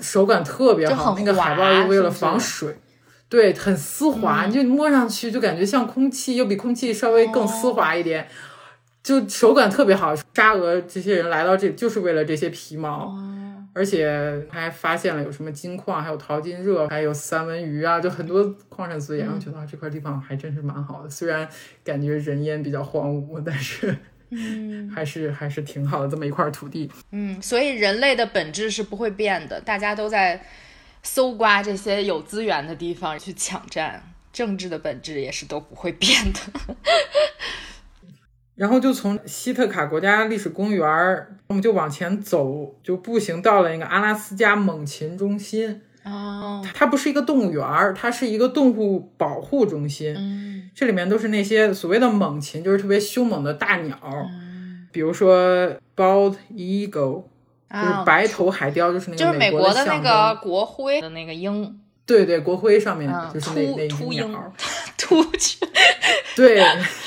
[0.00, 1.14] 手感特别好。
[1.16, 2.74] 那个海豹又为了防水，
[3.28, 8.26] 对，很丝滑，你就摸上去就感觉像空气，又比空气稍微更丝滑一点，
[9.02, 10.16] 就手感特别好。
[10.34, 13.14] 沙俄这些人来到这就是为了这些皮毛。
[13.72, 19.30] 而且还发现了有什么金矿，还有淘金热，还有三文鱼啊，就很多矿产资源。
[19.30, 21.48] 我觉得这块地方还真是蛮好的，虽然
[21.84, 23.96] 感觉人烟比较荒芜，但是，
[24.30, 26.90] 嗯， 还是还是挺好的这么一块土地。
[27.12, 30.42] 嗯，所以人类的本质是不会变的，大家都在
[31.02, 34.02] 搜刮这些有资源的地方去抢占，
[34.32, 36.76] 政治的本质也是都不会变的。
[38.60, 45.80] 然后就从希特卡国家历史公园儿，我们就往前走，就步行到了那个阿拉斯加猛禽中心。
[46.04, 50.14] 哦，它不是一个动物园儿，它是一个动物保护中心。
[50.14, 53.98] 嗯，这里面都是那些所谓的猛禽，就是特别凶猛的大鸟，
[54.92, 57.22] 比如说 bald eagle，
[57.72, 61.80] 就是白头海雕，就是那个美国的那个国徽的那个鹰。
[62.10, 64.26] 对对，国徽上面就是那那秃鸟，
[64.98, 65.58] 秃去，
[66.34, 66.60] 对，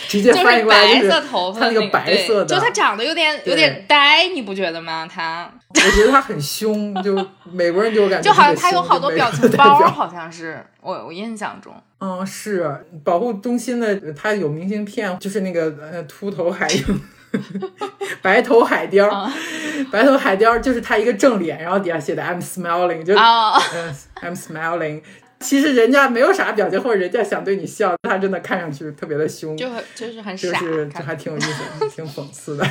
[0.08, 5.06] 直接翻译过来就是它那个白色的，就他长得有点有点呆，你不觉得吗？
[5.06, 7.14] 他，我觉得他很凶，就
[7.52, 17.02] 美国人给我感觉就好像他有好多表情包，好像是我我印象中，嗯，是保护中心的，他有明信片，就是那个呃秃头海鹰。
[18.22, 19.10] 白头海雕，
[19.92, 25.02] 白头海雕就是他一个正脸，然后底下写的 I'm smiling，就嗯 I'm smiling。
[25.40, 32.66] 其实人家没有啥表情，或者人家想对你笑，他真的看上去特别的凶，就就是很傻，就是这还挺有意思，挺讽刺的。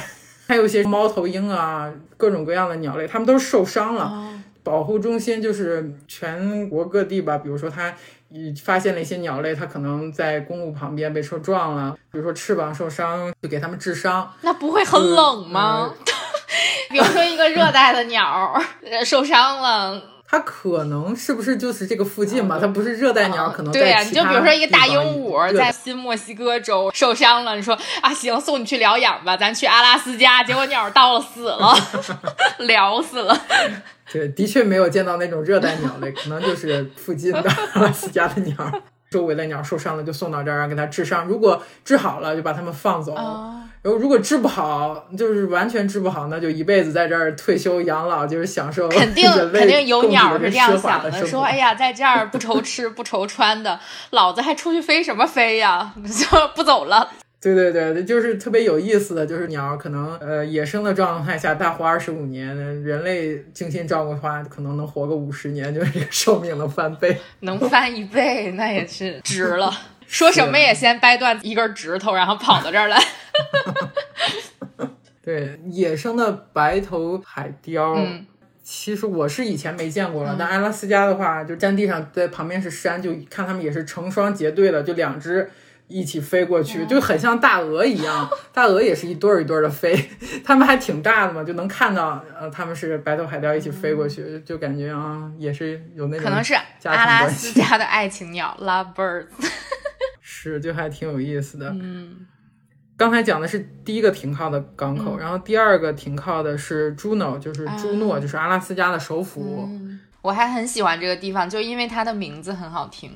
[0.48, 4.28] 还有一些猫头鹰啊，各种各样的鸟类，它们都受伤了。
[4.62, 7.94] 保护中心就是全国各地吧，比如说他。
[8.34, 14.32] 你发现了一些鸟类，它可能在公路旁边被车撞了，比如说翅膀受伤，就给它们治伤。
[14.40, 15.92] 那不会很冷吗？
[16.88, 18.58] 比如说一个热带的鸟
[19.04, 22.56] 受伤了，它可能是不是就是这个附近吧？
[22.58, 24.00] 它不是热带鸟，可能对呀。
[24.00, 31.76] 你就比如说一个大鹦鹉在新墨西哥州受伤了，你说啊行，送你去疗养吧，咱去阿拉斯加，结果鸟到了死了，
[32.64, 33.38] 聊死了。
[34.12, 38.54] 对，的确没有见到那种热带鸟类，可能就是附近的阿拉斯加的鸟，
[39.10, 41.26] 周围的鸟受伤了就送到这儿，然后给它治伤。
[41.26, 43.14] 如果治好了，就把它们放走。
[43.14, 55.92] 然后如果治不好，就是完全治不好，那就一辈子在这儿退休养老，就是享受肯定肯定有鸟是这样想的，说哎呀，在这儿不愁吃不愁穿的，老子还出去飞什么飞呀？
[56.06, 57.10] 就不走了。
[57.42, 69.72] 对对对，就是特别有意思的就是鸟可能呃野生的状态下大活二十五年，人类精心照顾的话，可能能活个五十年，就是寿命能翻倍，能翻一倍那也是值了。
[70.06, 73.02] 说什么也先掰断一根指头，然后跑到这儿来。
[75.20, 77.96] 对，野生的白头海雕，
[78.62, 85.50] 其实我是以前没见过了，但阿拉斯加的话，就站地上在旁边是山，就看他们也是成双结对的，就两只。
[85.92, 89.94] 一起飞过去就很像大鹅一样， 大鹅也是一对儿一对儿的飞，
[90.44, 99.26] 它们还挺大的嘛，就能看到，呃，他们是白头海雕一起飞过去，就感觉啊，也是有那种可能是阿拉斯加的爱情鸟，love birds，
[100.20, 101.68] 是就还挺有意思的。
[101.70, 102.26] 嗯，
[102.96, 109.68] 刚才讲的是第一个停靠的港口，然后第二个停靠的是朱诺，就是朱诺，就是阿拉斯加的首府。
[110.22, 113.10] 我还很喜欢这个地方，就因为它的名字很好听。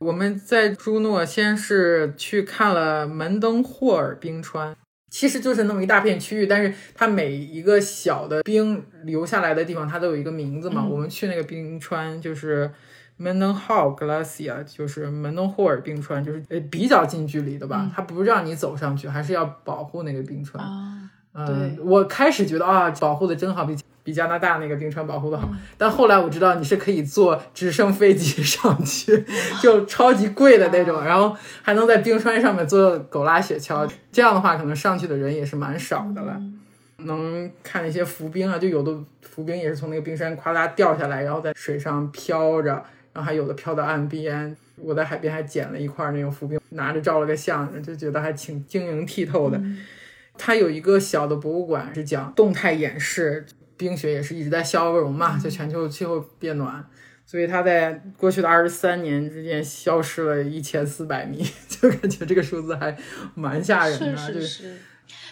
[0.00, 4.74] 我们在朱诺先是去看了门登霍尔冰川，
[5.10, 10.82] 其实就是那么一大片区域，但是它每一个小的冰留下来的地方，它都有一个名字嘛。
[10.82, 12.70] 我们去那个冰川就是
[13.18, 20.64] 门登霍尔 glacier，就是门登霍尔冰川，就是呃比较近距离的吧，它不让你走上去，还是要保护那个冰川。
[21.34, 25.48] 嗯，我开始觉得啊，保护的真好，比比加拿大那个冰川保护的好。
[25.76, 29.24] 但后来我知道你是可以坐直升飞机上去，
[29.62, 33.90] 就超级贵的那种，然后还能在冰川上面坐狗拉雪橇。
[34.12, 36.40] 这样的话，可能上去的人也是蛮少的了。
[36.98, 42.68] 能看那些浮冰啊，就有的浮冰也是从那个冰山夸啦掉下来，然后在水上飘着，
[43.12, 44.54] 然后还有的飘到岸边。
[44.76, 49.60] 我在海边还捡了一块那种浮冰，拿着照了个相，就觉得还挺晶莹剔透的。
[50.38, 53.44] 它有一个小的博物馆，是讲动态演示
[53.80, 56.84] 冰雪，也是一直在消融嘛，就全球气候变暖，
[57.24, 62.94] 所以它在过去的二十三年之间消失了一千四百米， 就感觉这个数字还
[63.34, 64.76] 蛮吓人的，就是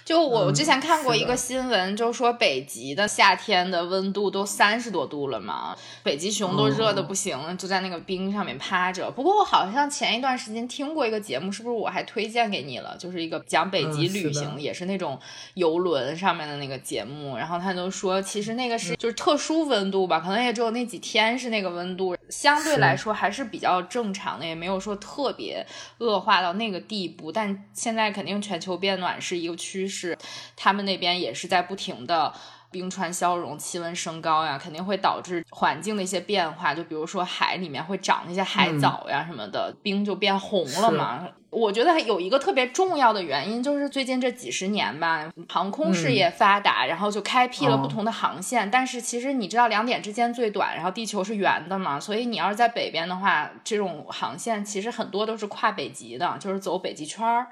[0.08, 9.10] 就我之前看过一个新闻，就说北极的夏天的温度都三十多度了嘛，北极熊都热的不行了，就在那个冰上面趴着。
[9.10, 12.96] 不过我好像前一段时间听过一个节目，是不是我还推荐给你了？
[12.96, 15.20] 就是一个讲北极旅行，也是那种
[15.52, 17.36] 游轮上面的那个节目。
[17.36, 25.66] 然后他就说，其实那个是就是特殊温度吧，可能也只有那几天是那个温度，相对来说还是比较正常的，也没有说特别
[25.98, 27.30] 恶化到那个地步。
[27.30, 29.97] 但现在肯定全球变暖是一个趋势。
[29.98, 30.16] 是，
[30.56, 32.32] 他们那边也是在不停的
[32.70, 36.74] 冰川消融、气温升高呀，肯定会导致环境的一些变化。
[36.74, 41.28] 就比如说海里面会长那些海藻呀什么的，冰就变红了嘛。
[41.50, 48.70] 我觉得有一个特别重要的原因，就是最近这几十年吧，航空事业发达，然后就开辟了不同的航线。
[48.70, 57.46] 但是其实你知道两点之间最短，然后地球是圆的嘛，所以你要是在北边的话，这种航线其实很多都是跨北极的，就是走北极圈儿。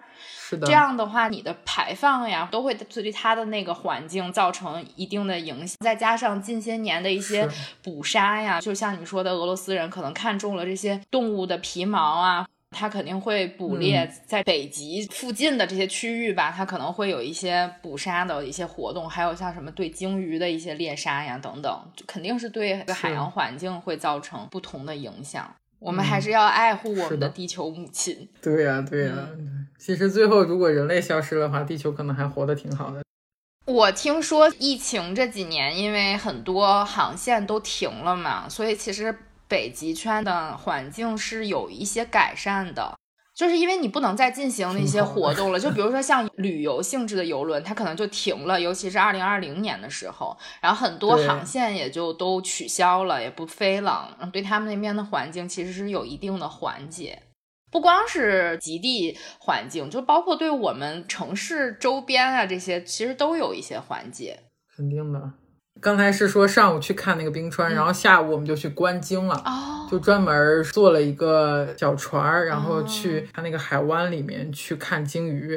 [0.48, 0.66] 是的。
[0.66, 5.76] 这样的话，你的排放呀，都会对它的那个环境造成一定的影响。
[5.80, 7.48] 再加上近些年的一些
[7.82, 12.46] 捕杀呀，就像你说的，俄罗斯人可能看中了这些动物的皮毛啊。
[12.72, 25.50] 它肯定会捕猎在北极附近的这些区域吧，它可能会有一些捕杀的一些活动，还有像什么对鲸鱼的一些猎杀呀等等，肯定是对海洋环境会造成不同的影响。
[25.78, 28.28] 我们还是要爱护我们的地球母亲。
[28.42, 29.26] 对呀，对呀。
[29.86, 33.04] 其实最后如果人类消失的话，地球可能还活得挺好的。
[33.66, 39.16] 我听说疫情这几年，因为很多航线都停了嘛，所以其实。
[39.48, 42.98] 北极圈的环境是有一些改善的，
[43.32, 45.60] 就是因为你不能再进行那些活动了。
[45.60, 54.18] 就比如说像 旅游性质的游轮，它可能就停了，尤其是二零二零年的时候，然后很多航线也就都取消了，也不飞了。
[54.32, 57.22] 对他们那边的环境其实是有一定的缓解，
[57.76, 64.38] 不光是极地环境，就包括对我们城市周边啊这些，其实都有一些缓解。
[64.74, 65.20] 肯定的。
[65.78, 69.44] 刚才是说上午去看那个冰川，然后下午我们就去观鲸了，
[69.90, 75.50] 就专门坐了一个小船，然后去它那个海湾里面去看鲸鱼。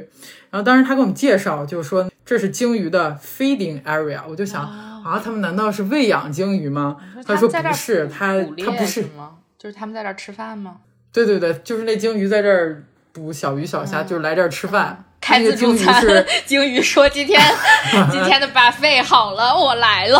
[0.49, 4.21] 然后当时他给我们介绍，就是说这是鲸鱼的 feeding area。
[4.27, 6.97] 我就想啊，他们难道是喂养鲸鱼吗？
[7.25, 9.37] 他说不是，他他不是吗？
[9.57, 10.81] 就是他们在这儿吃饭吗？
[11.11, 15.05] 对对对，就是那鲸鱼在这儿捕小鱼小虾，就是来这儿吃饭。
[15.21, 16.01] 开自助餐，
[16.47, 17.39] 鲸鱼说：“今天
[18.09, 20.19] 今天的 buffet 好了，我来了。”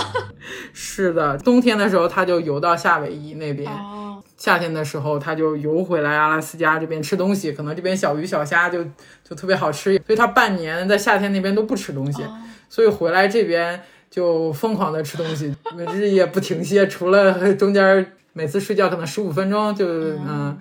[0.74, 3.72] 是的，冬天的时候它就游到夏威夷那边，
[4.38, 7.54] 夏天的时候它就游回来阿拉斯加这边吃东西。
[7.54, 8.84] 可能这边小鱼小虾就
[9.24, 12.22] 就特别好吃，所以它半年在夏天那边都不吃东西，
[12.68, 13.82] 所以回来这边
[14.12, 15.56] 就疯狂的吃东西，
[15.94, 16.86] 日夜不停歇。
[16.86, 20.60] 除了中间每次睡觉可能十五分钟就嗯。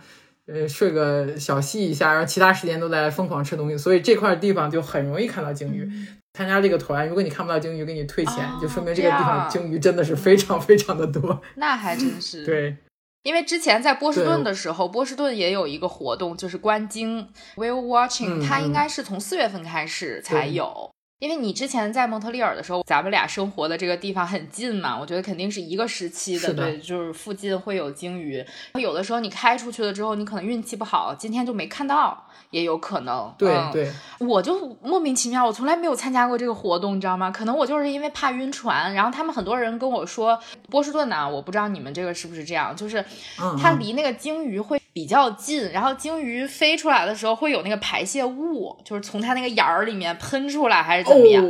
[0.48, 5.88] 呃，睡个小息一下，然后其他时间都在疯狂吃东西，所以这块地方就很容易看到鲸鱼。
[6.34, 11.42] 参加这个团，如果你看不到鲸鱼，给你退钱，就说明这个地方鲸鱼真的是非常非常的多。
[11.56, 12.76] 那还真是对，
[13.24, 20.90] 因为之前在波士顿的时候，波士顿也有一个活动，就是观鲸 （whale watching），它应该是从四月份开始才有。
[21.18, 28.44] 因为你之前在蒙特利尔的时候，咱们俩生活的这个地方很近嘛，我觉得肯定是一个时期的，对，就是附近会有鲸鱼。
[28.74, 33.34] 有的时候你开出去了之后，你可能运气不好，今天就没看到，也有可能。
[33.36, 37.32] 对对，我就莫名其妙，我从来没有参加过这个活动，你知道吗？
[37.32, 38.94] 可能我就是因为怕晕船。
[38.94, 40.38] 然后他们很多人跟我说，
[40.70, 43.04] 波士顿呢，我不知道你们这个是不是这样，就是
[43.60, 44.77] 它离那个鲸鱼会。
[44.98, 51.40] 比较近，然后鲸鱼飞出来的时候会有那个排泄物，就是从它那个眼儿里面喷出来，还是怎么样？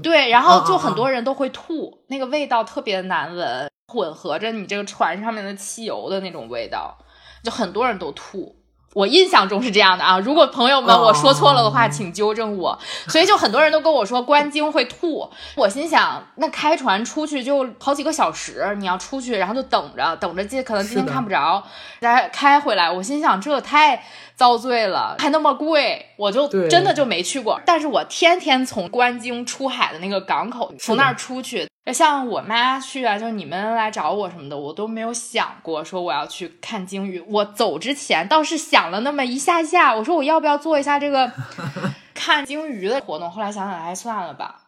[0.00, 6.96] 对，然后就很多人都会吐，那个味道特别难闻，混合着你这个船上面的汽油的那种味道，
[7.42, 8.56] 就很多人都吐。
[8.94, 12.78] 我印象中是这样的啊，如果朋友们我说错了的话，请纠正我。
[13.08, 21.62] 所以就很多人都跟我说观鲸会吐，我心想那开船出去就好几个小时，你要出去，然后就等着等着，这可能今天看不着，
[22.00, 22.90] 再开回来。
[22.90, 24.02] 我心想这太
[24.36, 27.60] 遭罪了，还那么贵，我就真的就没去过。
[27.64, 31.68] 但是我天天从关京出海的那个港口从那儿出去。
[31.92, 37.20] 像我妈去啊，就是你们来找我什么的，我都没有想过说我要去看鲸鱼。
[37.28, 41.30] 我走之前倒是想了那么一下下，我说我要不要做一下这个
[42.14, 43.30] 看鲸鱼的活动？
[43.30, 44.62] 后来想想，哎，算了吧。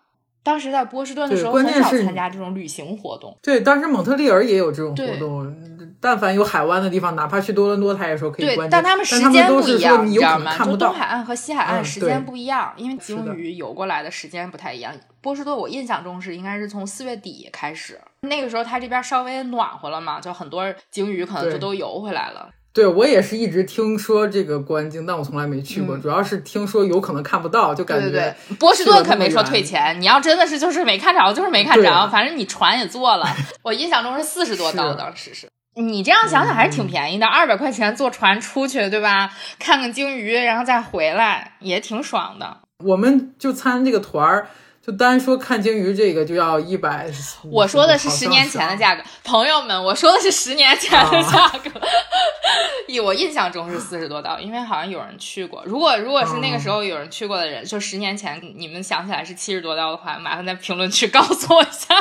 [0.46, 3.36] 当时在波士顿的时候，很少参加这种旅行活动。
[3.42, 5.52] 对，当时蒙特利尔也有这种活动。
[6.00, 8.68] 但凡有海湾的地方，哪怕去多伦多，他也说可以对。
[8.68, 10.56] 但他们时间不一样，你知道吗？
[10.64, 14.92] 就东海岸和西海岸时间不一样，因为鲸鱼游过来的时间不太一样。
[15.20, 22.48] 波士顿我印象中是应该是从四月底开始，那个时候它这边稍微暖和了嘛，就很多鲸鱼可能就都游回来了。
[22.76, 28.36] 对我也是一直听说这个观鲸，但我从来没去过，主要是听说有可能看不到，就感觉。
[28.58, 33.24] 波士顿可没说退钱，你要真的是就是没看着，就是没看着，反正你船也坐了。
[33.64, 35.48] 我印象中是四十多刀，当时是。
[35.76, 39.32] 你这样想想还是挺便宜的，二百块钱坐船出去，对吧？
[39.58, 42.58] 看看鲸鱼，然后再回来，也挺爽的。
[42.84, 44.48] 我们就参这个团儿。
[44.86, 47.10] 就单说看鲸鱼这个就要一百，
[47.50, 51.68] 我说的是十年前的价格，朋友们，我说的是十年前的价格。
[52.86, 55.60] 以我印象中是四十多刀，因为好像有人去过。
[55.66, 61.96] 如果如果是那个时候有人去过的人，就十年前你们想起来是七十多刀的话，麻烦在评论区告诉我一下，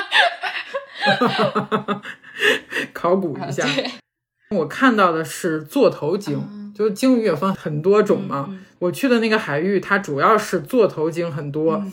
[2.93, 3.67] 考古一下。
[4.51, 8.55] 我看到的是座头鲸，就是鲸鱼也分很多种嘛。
[8.77, 11.83] 我去的那个海域，它主要是座头鲸很多。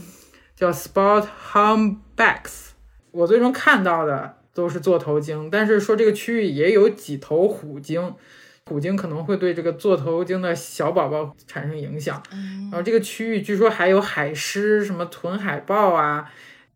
[0.54, 2.70] 叫 Sport Humpbacks，
[3.10, 8.14] 我最终看到的都是座头鲸，但是说这个区域也有几头虎鲸，
[8.66, 12.22] 虎鲸可能会对这个座头鲸的小宝宝产生影响。
[12.30, 16.30] 然后这个区域据说还有海狮，什么豚海豹啊。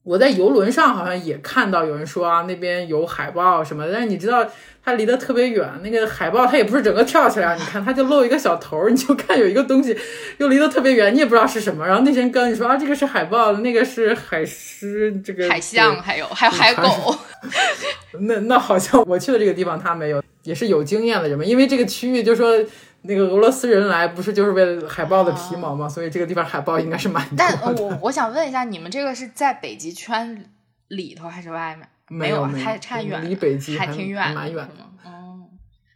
[0.06, 4.46] 我在游轮上好像也看到有人说啊，那边有海豹什么，但是你知道
[4.84, 9.98] 它离得特别远，那个海豹它也不是整个跳起来，你看它就露一个小头，你就看有一个东西
[10.38, 11.84] 又离得特别远，你也不知道是什么。
[11.84, 17.18] 然后那些人跟你说啊，这个是海豹，那个是海狮，这个海象，还有还有海狗。
[18.20, 22.64] 那那好像我去的这个地方它没有，也是有经验的人们，因为这个区域就说。
[23.06, 25.88] 那个俄罗斯人来不是就是为了海豹的皮毛吗？
[25.88, 27.58] 所以这个地方海豹应该是蛮多的。
[27.62, 30.44] 但我我想问一下，你们这个是在北极圈
[30.88, 31.88] 里头还是外面？
[32.08, 35.10] 没有，还差远，离北极还挺远，蛮远的。
[35.10, 35.40] 哦，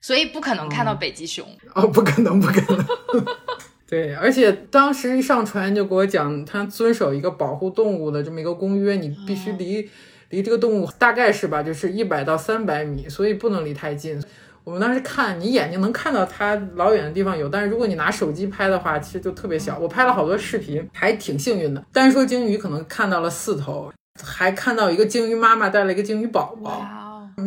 [0.01, 1.47] 所以不可能看到北极熊。
[1.75, 2.87] 哦，不可能，不可能。
[3.87, 9.89] 对，而且当时一上船就给我讲，他遵守一个保护动物的这么一个公约，你必须离
[10.31, 14.23] 离这个动物大概是吧，就是一百到三百米，所以不能离太近。
[14.63, 19.79] 我们当时看，你眼睛能看到它老远的地方有，但是如果你拿手机拍的话，其实就特别小。
[19.79, 21.83] 我拍了好多视频，还挺幸运的。
[21.93, 23.93] 单说鲸鱼，可能看到了四头，
[24.23, 26.87] 还看到一个鲸鱼妈妈带了一个鲸鱼宝宝，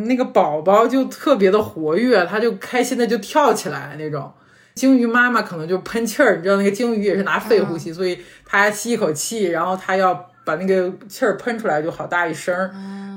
[0.07, 4.31] 那个宝宝就特别的活跃，它就开心的就跳起来那种。
[4.73, 12.53] 鲸鱼妈妈可能就喷气儿，你知道那个鲸鱼也是拿肺呼吸，所以它吸一口气，然后它要把那个气儿喷出来，就好大一声。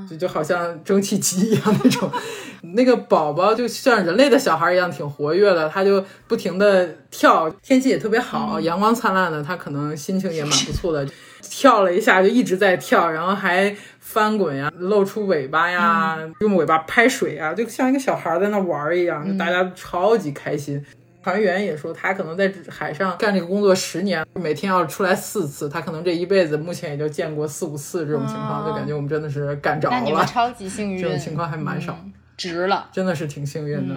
[0.09, 2.09] 就就好像蒸汽机一样那种，
[2.77, 11.05] 那个宝宝就像人类的小孩一样，挺活跃的，他就不停的跳，天气也特别好，阳光灿烂的，他可能心情也蛮不错的，
[11.43, 20.81] 跳了一下就一直在跳，然后还翻滚呀，露出尾巴呀，用尾巴拍水啊，就像一个小孩在那玩一样，就大家超级开心。
[21.27, 29.97] 船员也说，他可能在海上干这个工作十年，每天要出来四次，他可能这一辈子目前也就见过四五次这种情况，就感觉我们真的是干着了。
[29.97, 31.99] 那你们超级幸运，这种情况还蛮少，
[32.37, 33.97] 值了，真的是挺幸运的。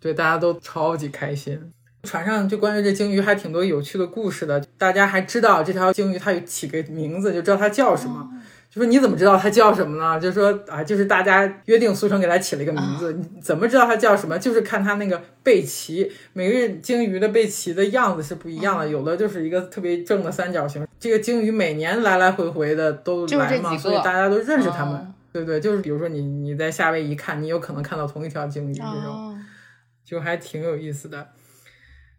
[0.00, 1.70] 对，大家都超级开心。
[2.02, 8.28] 船上就关于这鲸鱼还挺多有趣的故事的，大家还知道这条鲸鱼它有起个名字，就知道它叫什么。
[8.76, 10.20] 就说你怎么知道它叫什么呢？
[10.20, 13.10] 就说啊，就是大家约定俗成给它起了一个名字。
[13.14, 14.38] 你怎么知道它叫什么？
[14.38, 20.86] 就是看它那个背鳍，每个鲸鱼的背鳍的样子是不一样的，有的就是一个特别正的三角形。
[21.00, 25.58] 这个鲸鱼每年来来回回的都来嘛，所以大家都认识它们，对不对？
[25.58, 29.42] 就是比如说你你在夏威夷看，你有可能看到同一条鲸鱼这种，
[30.04, 31.26] 就还挺有意思的。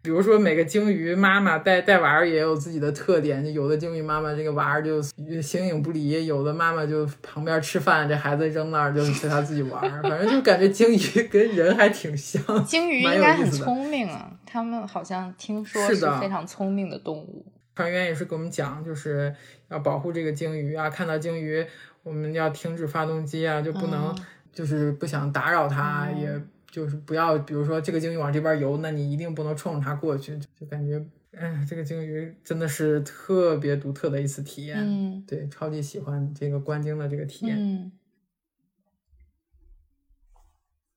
[0.00, 3.52] 比如说，每个鲸鱼妈妈带带娃儿也有自己的特点。
[3.52, 5.02] 有的鲸鱼妈妈这个娃儿就
[5.42, 10.00] 形影不离，有的妈妈就旁边吃饭，这孩子扔那儿就随他自己玩儿。
[10.08, 12.64] 反正就感觉鲸鱼跟人还挺像。
[12.64, 17.44] 鲸鱼应该很聪明啊，他们好像听说是非常聪明的动物。
[17.74, 19.34] 船员也是给我们讲，就是
[19.68, 21.66] 要保护这个鲸鱼啊，看到鲸鱼
[22.04, 24.16] 我们要停止发动机啊，就不能
[24.52, 26.40] 就是不想打扰它也。
[26.78, 34.78] 就是不要，比如说这个鲸鱼往这边游，那你一定不能冲着它过去，就感觉，哎，这个鲸鱼真的是特别独特的一次体验。
[34.78, 37.56] 嗯，对，超级喜欢这个观鲸的这个体验。
[37.58, 37.90] 嗯。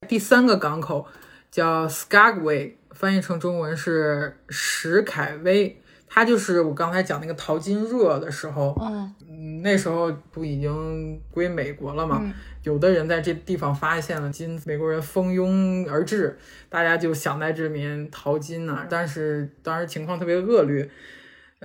[0.08, 1.08] 第三个港口
[1.50, 5.81] 叫 Skagway，翻译成中文是史凯威，
[6.14, 12.22] 它就是我刚才讲那个淘金热的时候，嗯，那时候不已经归美国了吗？
[12.64, 16.38] 有的人在这地方发现了金，美国人蜂拥而至，
[16.68, 18.86] 大家就想在这里面淘金呢。
[18.90, 20.90] 但是当时情况特别恶劣，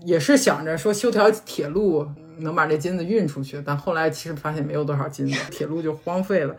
[0.05, 2.07] 也是想着说修条铁路
[2.39, 6.57] 能把这金子运出去，但后来其实发现没有多少金子， 铁路就荒废了。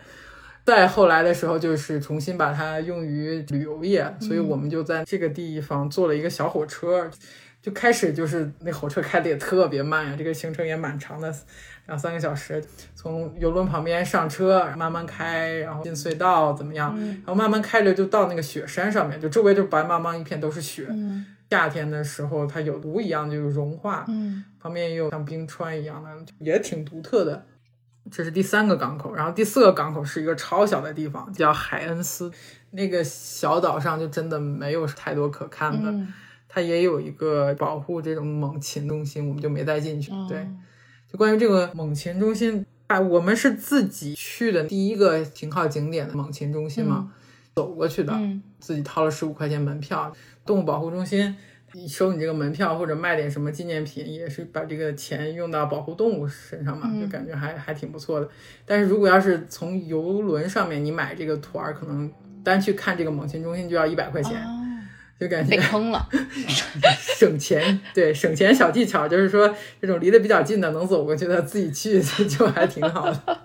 [0.65, 7.09] 再后来的时候，就是重新把它用于旅游业，所以我们就在这个地方做了一个小火车，
[7.68, 11.36] 就开始就是那火车开的也特别慢呀，这个行程也蛮长的，
[11.88, 12.63] 两三个小时，
[12.95, 20.88] 从游轮旁边上车，慢慢开，然后进隧道怎么样，然后慢慢开着就到那个雪山上面，就周围就白茫茫一片都是雪。
[21.49, 26.09] 夏天的时候，它有毒一样就融化，嗯，旁边也有像冰川一样的，
[26.39, 27.45] 也挺独特的。
[28.09, 32.32] 这是第三个港口，然后第四个港口是一个超小的地方，叫海恩斯。
[32.72, 35.93] 那个小岛上就真的没有太多可看的，
[36.58, 40.10] 它也有一个保护这种猛禽中心，我们就没再进去。
[40.28, 40.43] 对，
[41.08, 47.14] 就关于这个猛禽中心，啊，我们是自己去的第一个停靠景点的猛禽中心嘛，
[47.53, 48.12] 走过去的，
[48.58, 50.12] 自己掏了十五块钱门票。
[50.47, 51.36] 动物保护中心
[51.88, 58.28] 收你这个门票，或者卖点什么纪念品，也是把这个钱用到保护动物身上嘛，就感觉还还挺不错的。
[58.66, 62.12] 但是如果要是从游轮上面你买这个团，可能
[62.43, 64.41] 单去看这个猛禽中心就要一百块钱，
[65.20, 66.07] 就感觉被坑了。
[67.18, 73.39] 省钱，对，省钱小技巧就是说，这种离得比较近的能走过去的自己去 就还挺好的。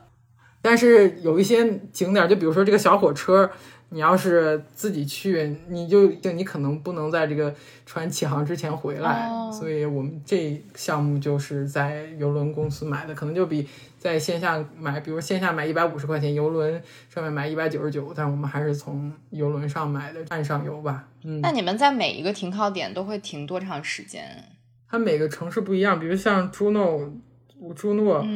[0.60, 3.50] 但是有一些景点，就比如说这个小火车。
[3.94, 7.54] 你要是自己去，你就就你可能不能在这个
[7.84, 13.68] 船起航之前回来，所以我们这项目就是在游轮公司买的，可能就比
[14.02, 21.06] 在线下买，比如线下买一百五十块钱，游轮上面买一百九十九，但我们还是从游轮上买的，岸上游吧。
[21.22, 24.44] 嗯，那你们在每一个停靠点都会停多长时间？
[24.88, 27.12] 它每个城市不一样，比如像朱诺，
[27.76, 28.26] 朱诺。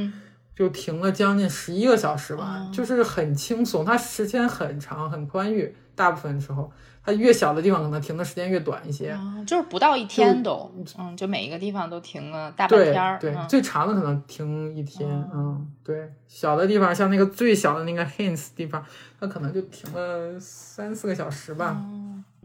[0.54, 6.72] 就停了将近十一个小时吧，就是很轻松，它时间很长很宽裕，大部分时候
[7.07, 18.84] 它越小的地方可能停的时间越短一些，就是不到一天都，嗯，就每一个地方都停了大半天儿，对，最长的可能停一天，嗯，对，小的地方像那个最小的那个 Hints 地方，
[19.20, 21.80] 它可能就停了三四个小时吧，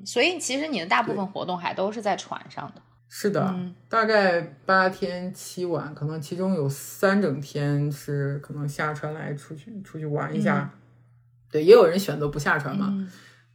[0.05, 2.81] 所以其实你的大部分活动还都是在船上的。
[3.13, 3.53] 是的，
[3.89, 10.69] 大概八天七晚，可能其中有三整天是可能下船来出去出去玩一下。
[11.51, 13.05] 对，也有人选择不下船嘛，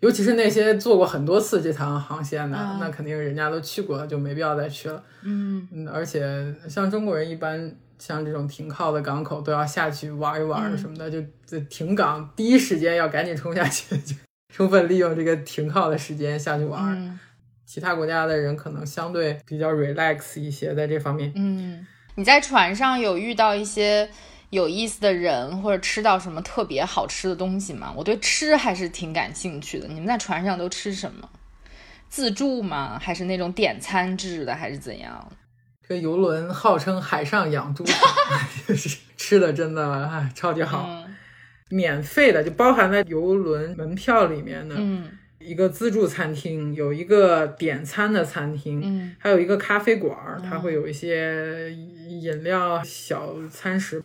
[0.01, 5.03] 尤其是那些做过很多次这趟航线的，那肯定人家都去过了，就没必要再去了。
[5.23, 14.15] 嗯嗯，而且像中国人一般，像这种停靠的港口都要下去玩一玩什么的，就停港第一时间要赶紧冲下去， 就
[14.55, 17.19] 充分利用这个停靠的时间下去玩。
[17.65, 21.33] 其他国家的人可能相对比较 relax 一些，在这方面。
[21.35, 21.85] 嗯，
[22.15, 24.09] 你在船上有遇到一些
[24.57, 27.93] 有意思的人，或者吃到什么特别好吃的东西吗？
[27.95, 29.87] 我对吃还是挺感兴趣的。
[29.87, 31.29] 你们在船上都吃什么？
[32.09, 32.99] 自助吗？
[32.99, 35.31] 还是那种点餐制的，还是怎样？
[35.87, 38.01] 这个游轮号称海上养猪场，
[38.67, 41.05] 就是吃的真的哎超级好，
[41.69, 44.75] 免费的就包含在游轮门票里面的。
[44.79, 45.11] 嗯。
[45.39, 54.03] 一个自助餐厅，有一个点餐的餐厅，嗯，还有一个咖啡馆儿，它会有一些饮料、小餐食。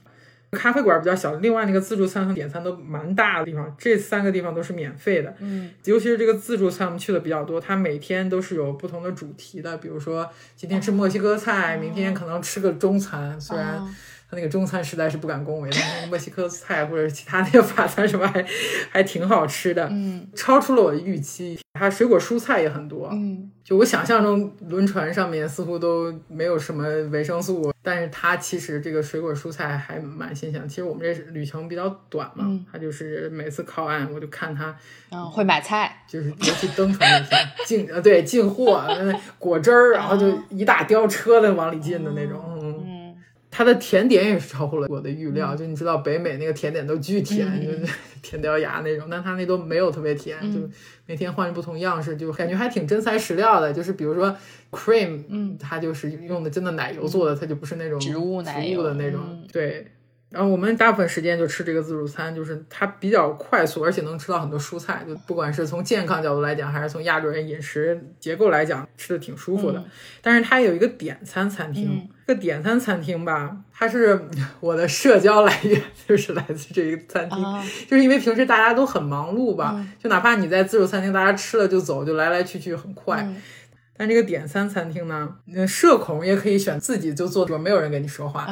[0.52, 13.82] 咖啡馆比较小，另外那个自助餐和点餐都蛮大的地方，这三个地方都是免费的，嗯，尤其是这个自助餐，我们去的比较多，它每天都是有不同的主题的，比如说今天吃墨西哥菜，明天可能吃个中餐，虽然。
[14.32, 18.46] 他那个中餐实在是不敢恭维，但那个墨西哥菜或者其他那个法餐什么还
[18.90, 21.60] 还挺好吃的，嗯，超出了我的预期。
[21.74, 30.68] 它水果蔬菜也很多，嗯，就我想象中轮船上面似乎都没有什么维生素，但是它其实这个水果蔬菜还蛮新鲜。
[30.70, 34.76] 其实我们这旅程比较短嘛，它就是每次靠岸我就看它，
[35.12, 38.86] 嗯，会买菜，就是尤其登船那天进呃对进货
[39.40, 42.91] 果汁儿，然后就一大吊车的往里进的那种，嗯。
[43.52, 50.60] 它的甜点也是超乎了我的预料，就你知道北美那个甜点都巨甜，就是甜掉牙那种，但它那都没有特别甜，就
[51.06, 53.74] 每天换着不同样式，就感觉还挺真材实料的。
[53.74, 54.36] 就是比如说
[54.72, 59.86] cream，嗯，它就是用的真的奶油做的，它就不是那种植物奶油的那种，对。
[60.32, 65.04] 然后我们大部分时间就吃这个自助餐，就是它比较快速，而且能吃到很多蔬菜。
[65.06, 69.84] 就不管是从健康角度来讲，还是从亚洲人饮食结构来讲，吃的挺舒服的。
[70.22, 74.20] 但是它有一个点餐餐厅，这个点餐餐厅吧，它是
[74.62, 77.38] 我的社交来源，就是来自这个餐厅，
[77.90, 83.28] 就是因为平时大家都很忙碌吧，就哪怕你在自助餐厅，大家吃了就走，就来来去去很快。
[84.02, 88.46] 但这个点餐餐厅呢，那社恐也可以选自己就坐桌，没有人跟你说话。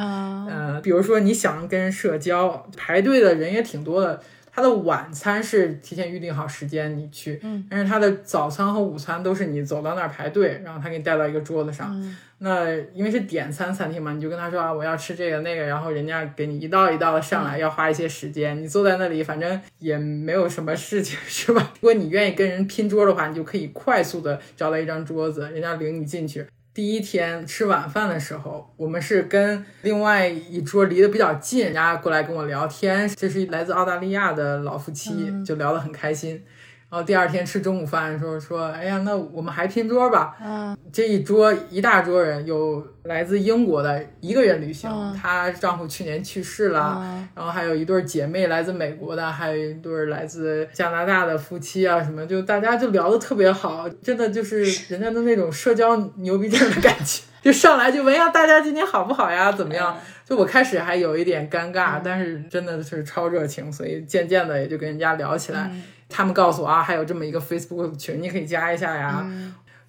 [0.48, 4.22] 呃，比如说你想跟人社交，排队的人也挺多的，
[4.52, 11.94] 它的晚餐是提前预定好时间你去，嗯，但是他的早餐和午餐都是你走到那儿排队，然后他给你带到一个桌子上。
[12.42, 18.62] 那因为是点餐餐厅嘛，你就跟他说啊，我要吃这个那个，然后人家给你一道一道的上来，要花一些时间。
[18.62, 21.72] 你坐在那里，反正也没有什么事情，是吧？
[21.80, 26.46] 如果你愿意跟人拼桌的话，你就可以快速的找到一张桌子，人家领你进去。
[26.80, 36.42] 第一天吃晚饭的时候，我们是跟另外一桌离得比较近，人家过来跟我聊天，这是来自澳大利亚的老夫妻，就聊得很开心。
[36.90, 47.00] 然后第二天吃中午饭的时候说：“哎呀，那我们还拼桌吧。”嗯，这一桌一大桌人，有来自英国的一个人旅行，她丈夫去年去世了，
[47.32, 59.52] 然后还有一对姐妹来自美国的，还有一对来自加拿大的夫妻啊，什么就大家就聊得特别好，真的就是人家的那种社交牛逼症的感觉，就上来就问呀，大家今天好不好呀？
[59.52, 59.96] 怎么样？
[60.24, 65.70] 就我开始还有一点尴尬，但是真的是超热情，所以渐渐的也就跟人家聊起来。
[66.10, 69.26] 他们告诉我啊，还有这么一个 Facebook 群，你可以加一下呀。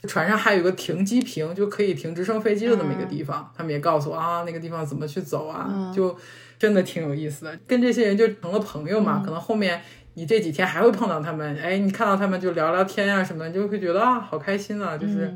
[0.07, 3.51] 船上还有个停机坪，就可以停直升飞机的那么一个地方。
[3.55, 6.17] 他们也告诉我啊，那个地方怎么去走啊，就
[6.57, 7.59] 真的挺有意思的。
[7.67, 9.21] 跟这些人就成了朋友嘛。
[9.23, 9.79] 可能后面
[10.15, 15.31] 你这几天还会碰到他们，哎，你看到他们就聊聊天啊什么，就会觉得啊，好开心啊，就是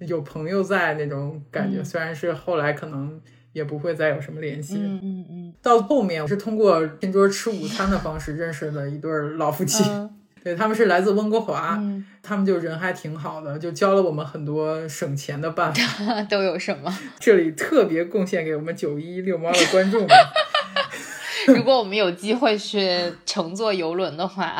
[0.00, 1.82] 有朋友在那种感觉。
[1.82, 3.18] 虽然是后来可能
[3.54, 4.76] 也不会再有什么联系。
[4.76, 5.54] 嗯嗯嗯。
[5.62, 9.82] 到后面我是通过拼桌吃午餐的方式认识了一对老夫妻。
[10.44, 11.78] 对，他们是来自温哥华，
[12.22, 16.22] 他们就人还挺好的，就教了我们很多省钱的办法。
[16.28, 16.92] 都有什么？
[17.20, 20.08] 这里特别贡献给我们九一遛猫的观众们。
[21.48, 24.56] 如果我们有机会去乘坐游轮的话，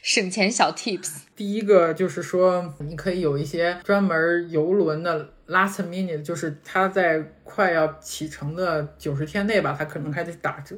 [0.00, 1.10] 省钱小 tips。
[1.34, 10.76] 第一个就是说，你可以有一些专门游轮的 last minute，就是它在快要启程的九十天内吧，它可能开始打折。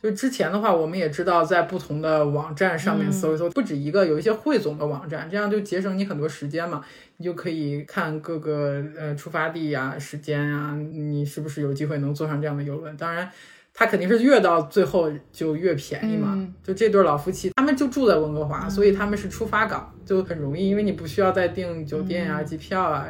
[0.00, 6.84] 就之前的话，我们也知道，在不同的网站上面搜一搜，不止一个，有一些汇总的网站，这样就节省你很多时间嘛。
[7.16, 12.96] 你就可以看各个呃出发地呀、时间啊，你是不是有机会能坐上这样的游轮？
[12.96, 13.28] 当然，
[13.74, 16.48] 它肯定是越到最后就越便宜嘛。
[16.62, 23.08] 就这对老夫妻，他们就住在温哥华，所以他们是出发港，就很容易，因为你不需要再订酒店啊、机票啊。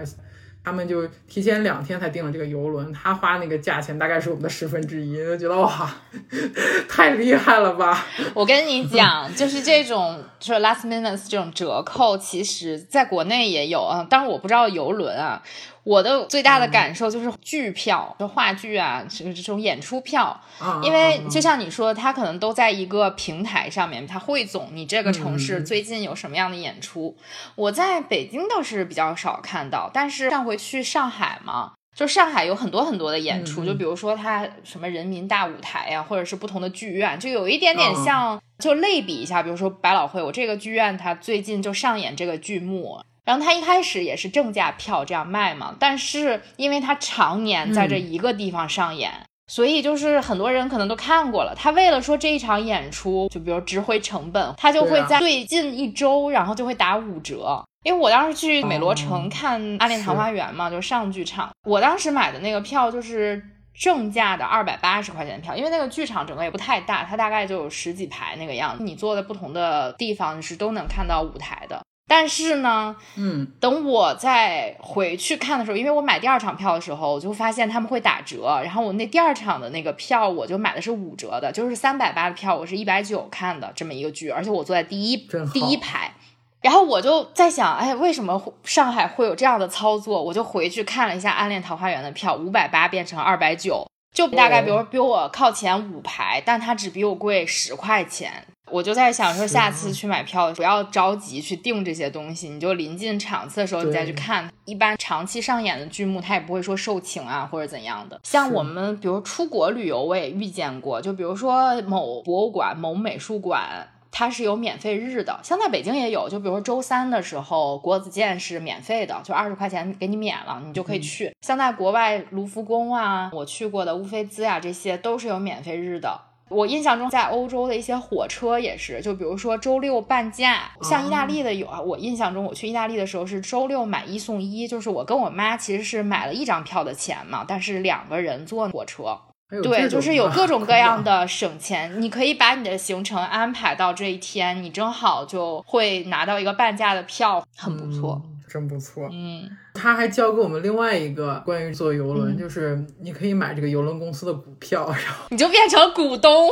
[0.69, 5.91] 他们就提前两天才订了这个游轮，他花那个价钱大概是我们的十分之一，就觉得哇，
[6.87, 8.07] 太厉害了吧！
[8.35, 15.43] 我跟你讲， 就是这种就是 last minute 这种折扣，其实在国内也有啊，但是我不知道游轮啊。
[15.89, 20.39] 我的最大的感受就是剧票，就话剧啊，这这种演出票，
[20.83, 27.17] 因为就像你说，它可能都在一个平台上面，它汇总你这个城市最近有什么样的演出。
[27.55, 43.01] 我在北京倒是比较少看到，但是上回去上海嘛，就上海有很多很多的演出，就比如说它什么人民大舞台呀，或者是不同的剧院，就有一点点像，就类比一下，比如说百老汇，我这个剧院它最近就上演这个剧目。
[43.29, 49.13] 然后他一开始也是正价票这样卖嘛，但是因为他常年在这一个地方上演，
[49.49, 51.55] 所以就是很多人可能都看过了。
[51.55, 57.63] 他为了说这一场演出，就比如值回成本，他就会在最近一周，然后就会打五折。
[57.85, 63.43] 因为我当时去美罗城看《暗恋桃花源》嘛，就上剧场，我当时买的那个票就是
[63.79, 71.83] 正价的二百八十块钱的票，因为那个剧场整个也不太大，它大概就有十几排那个样子，你坐在不同的地方是都能看到舞台的。
[72.09, 86.15] 但是呢，嗯，等我再回去看的时候，因为我买第二场票的时候，我就发现他们会打折，然后我那第二场的那个票，我就买的是五折的，就是三百八的票，我是一百九看的这么一个剧，而且我坐在第一第一排，
[86.63, 90.23] 然后我就在想，哎，为什么上海会有这样的操作？
[90.23, 98.45] 我就回去看了一下《暗恋桃花源》的票，五百八变成二百九，就大概比如比我靠前五排，但它只比我贵十块钱。
[98.71, 104.47] 我就在想说，下次去买票不要着急去订这些东西，你就临近场次的时候你再去看。
[104.67, 108.21] 一般长期上演的剧目，它也不会说售罄啊或者怎样的。
[108.25, 115.39] 像我们比如出国旅游，我也遇见过，就比如说某博物馆、某美术馆，它是有免费日的。
[115.43, 121.35] 像在北京也有，就比如说周三的时候，国子监是免费的，就二十块钱给你免了，你就可以去。
[121.43, 126.21] 像在国外，卢浮宫啊，我去过的乌菲兹啊，这些都是有免费日的。
[126.51, 131.79] 我印象中，在欧洲的一些火车也是，就比如说周六半价，像意大利的有啊。
[131.79, 139.19] 我印象中，我去意大利的时候是周六买一送一，就是我跟我妈其实是买了一张票的钱嘛，但是两个人坐火车。
[139.63, 148.21] 对，就是有各种各 样的省钱，你可以把你的行程安排到这一天，你正好就会拿到一个半价的票，很不错。
[148.51, 156.49] 真不错，嗯，他还教给我们另外一个关于坐游轮，就是你可以买这个游轮公司的股票，然后你就变成股东。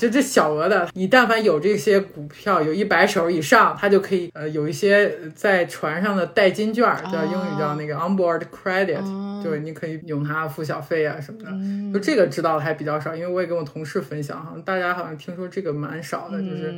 [0.00, 6.82] 就这小额的，你但凡有这些股票，有一百手以上，它就可以呃有一些在船上的代金券，
[7.12, 11.92] 叫英语叫那个 onboard credit，就是你可以用它付小费啊什么的。
[11.92, 16.74] 就这个知道的还比较少，因为我也跟我同事分享，好像大家好像听说这个蛮少的，就是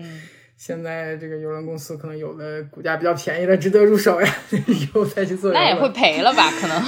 [0.57, 4.35] 现在这个邮轮公司可能有的股价比较便宜的值得入手呀，
[4.67, 5.53] 以后再去做。
[5.53, 6.51] 那也会赔了吧？
[6.61, 6.83] 可能。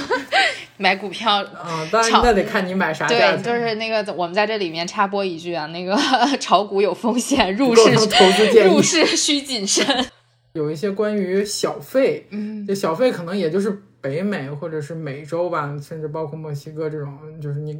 [0.77, 5.95] 买股票啊，当然那得看你买啥对，就是那个，我们在这里面插播一句啊，那个
[6.39, 9.85] 炒股有风险，入市投资建议，入市需谨慎。
[10.53, 17.77] 有一些关于小费，嗯，这小费可能也就是北美或者是美洲吧，甚至包括墨西哥这种，就是你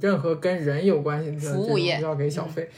[0.00, 2.68] 任何跟人有关系的服务业要给小费。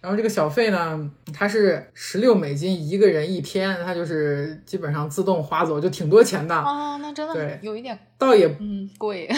[0.00, 6.56] 然后这个小费呢，它是十六美金一个人一天，它就是基本上自动划走，就挺多钱的。
[6.56, 9.28] 哦，那真的对，有一点倒也嗯贵。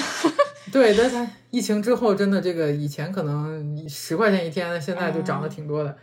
[0.71, 5.97] 对，但是疫情之后，真的这个以前可能十块钱一天，现在就涨得挺多的。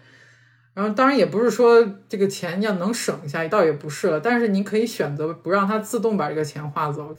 [0.74, 4.20] 然后当然也不是说这个钱要能省下，倒也不是了。
[4.20, 7.16] 但是您可以选择不让它自动把这个钱划走。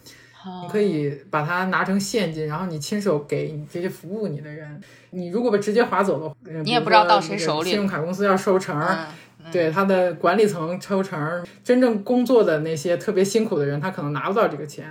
[0.62, 4.80] 你可以把它拿成现金，然后你亲手给你这些服务你的人。
[5.11, 7.68] 你如果把直接划走的，你也不知道到谁手里。
[7.68, 8.82] 信用卡公司要收成，
[9.53, 11.45] 对他的管理层抽成。
[11.62, 14.86] 真正工作的那些特别辛苦的人，他可能拿不到这个钱。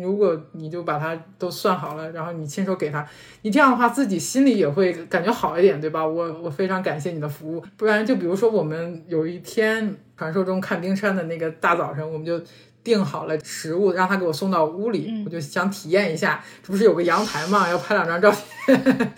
[0.00, 3.06] 如果你就把它都算好了，然后你亲手给他，
[3.42, 6.06] 你这样的话自己心里也会感觉好一点，对吧？
[6.06, 7.62] 我我非常感谢你的服务。
[7.76, 12.40] 不然就比如说我们有一天传说中看冰山的那个大早晨，我们就。
[12.84, 18.30] 订好了食物，让他给我送到屋里，我就想体验一下，这不是有个阳台嘛， 要拍两张照
[18.66, 19.12] 片，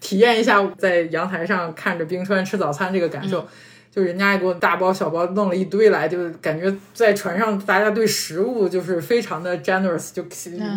[0.00, 3.46] 体验一下在阳台上看着冰川吃早餐这个感受。
[3.94, 10.24] 就人家给我大包小包弄了一堆来，就感觉在船上大家对食物就是非常的 generous，就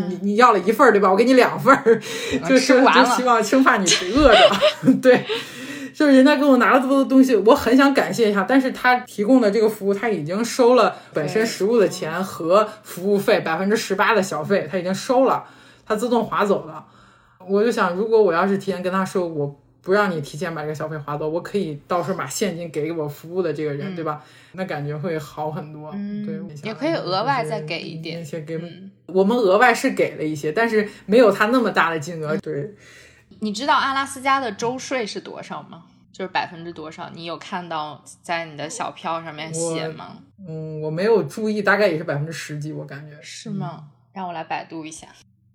[0.09, 1.09] 你你要了一份儿对吧？
[1.09, 2.01] 我给你两份儿，
[2.45, 5.23] 就是就希望生怕你饿着， 对。
[5.95, 15.45] 就是人家给我拿了这么多东西，我很想感谢一下，但是他提供的这个服务，他已经收了本身食物的钱和服务费百分之十八的小费，他已经收了，
[15.85, 16.85] 他自动划走了。
[17.47, 24.21] 我就想，如果我要是提前跟他说，我不让你提前把这个小费划走，我可以到时候把现金给我服务的这个人，对吧？
[24.51, 25.91] 那感觉会好很多。
[26.25, 28.25] 对，也可以额外再给一点。
[28.25, 28.59] 些给
[29.05, 32.35] 我们额外是给了一些，但是没有他那么大的金额。
[32.39, 32.75] 对。
[33.45, 35.83] 你知道阿拉斯加的州税是多少吗？
[36.11, 37.07] 就是百分之多少？
[37.11, 40.17] 你有看到在你的小票上面写吗？
[40.47, 43.83] 嗯，我没有注意，大概也是百分之十几，我感觉是吗？
[44.13, 45.09] 让我来百度一下，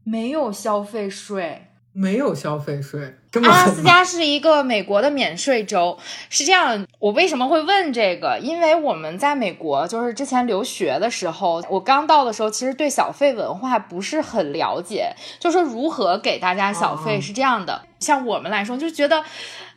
[0.04, 1.69] 没有消费税。
[1.92, 5.98] 没有消费税，阿拉斯加是一个美国的免税州。
[6.28, 8.38] 是这样，我为什么会问这个？
[8.40, 15.12] 因为我们在美国，就是之前留学的时候，我刚到的时候，其实对小费文化不是很了解。
[15.40, 19.16] 就说如何给大家小费是这样的，像我们来说，就觉得，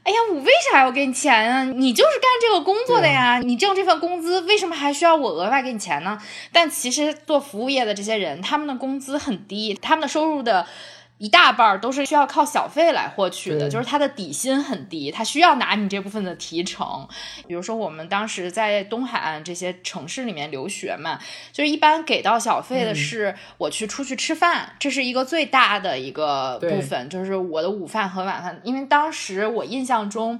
[0.03, 1.63] 哎呀，我为啥要给你钱啊？
[1.63, 6.19] 你就是干这个工作的呀，你挣这份工资，为什么还需要我额外给你钱呢？
[6.51, 10.67] 但其实做服务业的这些人，他们的工资很低，他们的收入的。
[11.23, 17.07] 一大半都是需要靠小费来获取的，就是他的底薪很低，他需要拿你这部分的提成。
[17.47, 21.17] 比如说我们当时在东海岸这些城市里面留学嘛，
[21.53, 28.59] 就是一般给到小费的是我去出去吃饭，这是一个最大的一个部分，就是我的午饭和晚饭。
[28.65, 30.37] 因为当时我印象中，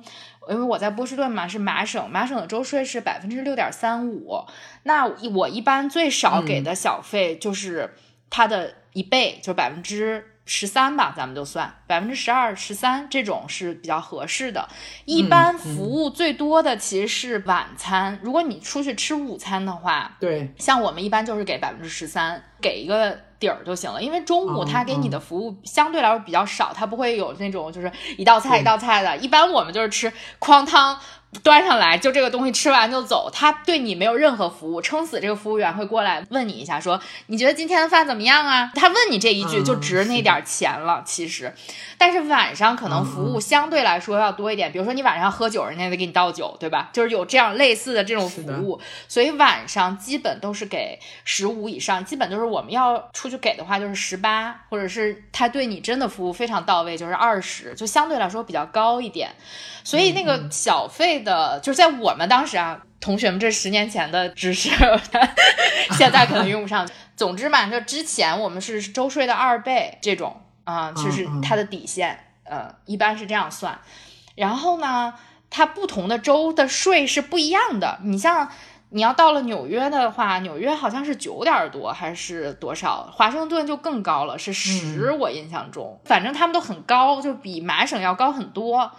[0.49, 4.43] 因为我在波士顿嘛，是麻省，麻省的州税是百分之六点三五，
[4.83, 7.93] 那我一般最少给的小费就是
[8.29, 10.25] 它的一倍，就是百分之。
[10.45, 14.67] 十三吧，咱们就算百分之十二、十三这种是比较合适的。
[15.05, 24.03] 一般服务最多的其实是晚餐，如果你出去吃午餐的话，对，像我们一般就是给百分之十三，给一个底儿就行了。
[24.03, 29.15] 因为中午他给你的服务相对来说比较少，他不会有那种就是一道菜一道菜的。
[29.17, 30.99] 一般我们就是吃哐汤。
[31.41, 38.71] 端上来就这个东西吃完就走，他对你没有任何服务，撑死这个服务员会过来问你一下，说你觉得今天的饭怎么样啊？
[38.75, 41.53] 他问你这一句就值那点钱了，其实。
[41.97, 46.89] 但是晚上可能服务相对来说要多一点，比如说你晚上喝酒，人家得给你倒酒，对吧？
[46.91, 59.29] 就是有这样类似的这种服务，所以晚上基本都是给十五以上，基本就是我们要出去给的话就是十八，或者是他对你真的服务非常到位，就是二十，就相对来说比较高一点。
[59.85, 64.69] 所以那个小费的，就是在我们当时啊，同学们这十年前的知识，
[65.97, 66.87] 现在可能用不上。
[67.15, 73.79] 总之嘛，就之前我们是周税的二倍这种啊，就是它的底线，呃，一般是这样算。
[74.35, 75.13] 然后呢，
[75.51, 77.99] 它不同的州的税是不一样的。
[78.01, 78.49] 你像
[78.89, 83.07] 你要到了纽约的话，纽约好像是九点多还是多少？
[83.13, 85.11] 华盛顿就更高了，是十。
[85.11, 88.91] 我印象中，反正他们都很高，就比麻省要高很多。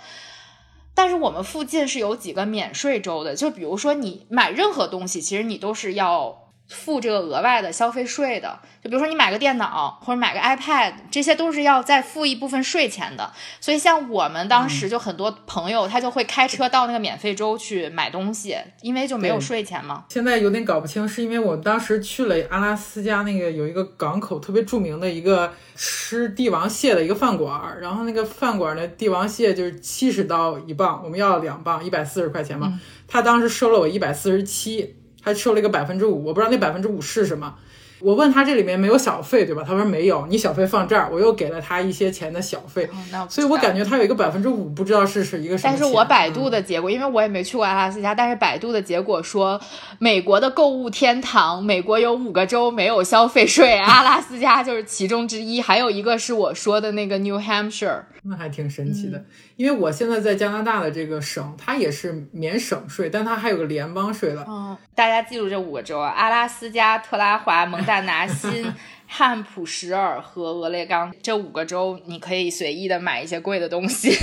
[0.95, 6.44] 但是我们附近是有几个免税州的，就比如说你买任何东西，其实你都是要。
[6.69, 13.31] 付这个额外的消费税的，就比如说你买个电脑或者买个 iPad，这些都是要再付一部分税钱的。
[13.61, 20.05] 所以像我们当时就很多朋友，他就会开车到那个免费州去买东西，因为就没有税钱嘛。
[20.09, 32.81] 现在有点搞不清，是因为我当时去了阿拉斯加那个有一个港口特别著名的一个吃帝王蟹的一个饭馆，然后那个饭馆的帝王蟹就是七十刀一磅，我们要两磅，一百四十块钱嘛。
[33.07, 34.97] 他当时收了我一百四十七。
[35.25, 37.55] 还收了一个百分之五，我不知道那百分之五是什么。
[38.01, 39.63] 我问他这里面没有小费对吧？
[39.67, 41.09] 他说没有，你小费放这儿。
[41.11, 42.87] 我又给了他一些钱的小费，
[43.31, 45.73] 所以我感觉他有一个百分之五，不知道是是一个什么。
[45.73, 49.59] 但是我百度的结果，因为我也没去过阿拉斯加，但是百度的结果说，
[49.99, 58.03] 美国的购物天堂，美国有五个州没有消费税，阿拉斯加就是其中之一，还有一个是我说的那个 New Hampshire。
[58.27, 59.23] 那还挺神奇的，
[59.57, 64.45] 因为我现在在加拿大的这个省，它也是免省税，但它还有个联邦税了。
[64.49, 68.73] 嗯，大家记住这五个州：阿拉斯加、特拉华、蒙大拿、 新
[69.07, 74.17] 汉普什尔和俄勒冈这五个州，你可以随意的买一些贵的东西。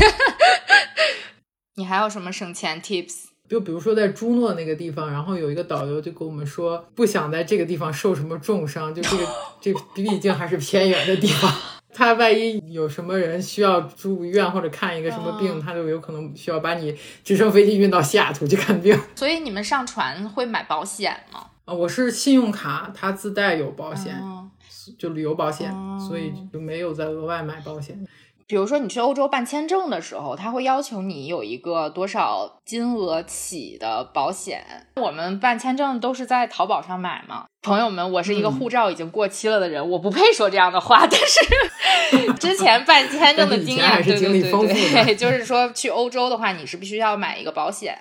[1.78, 3.26] 你还有什么省钱 tips？
[3.48, 9.28] 就比如说在朱诺那个地方，然后有一个导游就跟我们说，不想在这个地方受什么重伤，就这个
[9.62, 11.54] 这 毕竟还是偏远的地方。
[11.94, 18.98] 他万一有什么人需要住院或者看一个什么病，他就有可能需要把你直升飞机运到西雅图去看病。
[19.16, 21.48] 所以你们上船会买保险吗？
[21.66, 24.16] 啊，我是信用卡，它自带有保险，
[24.98, 28.04] 就旅游保险，所以就没有再额外买保险。
[28.48, 34.66] 比如说你去欧洲办签证的时候，他会要求你有一个多少金额起的保险。
[34.98, 37.46] 我们办签证都是在淘宝上买嘛。
[37.64, 41.06] 朋友们，我是一个护照已经过期了的人，我不配说这样的话。
[41.06, 47.96] 但是 之前办签证的经验，对对对对，就是说去欧洲的话，你是必须要买一个保险，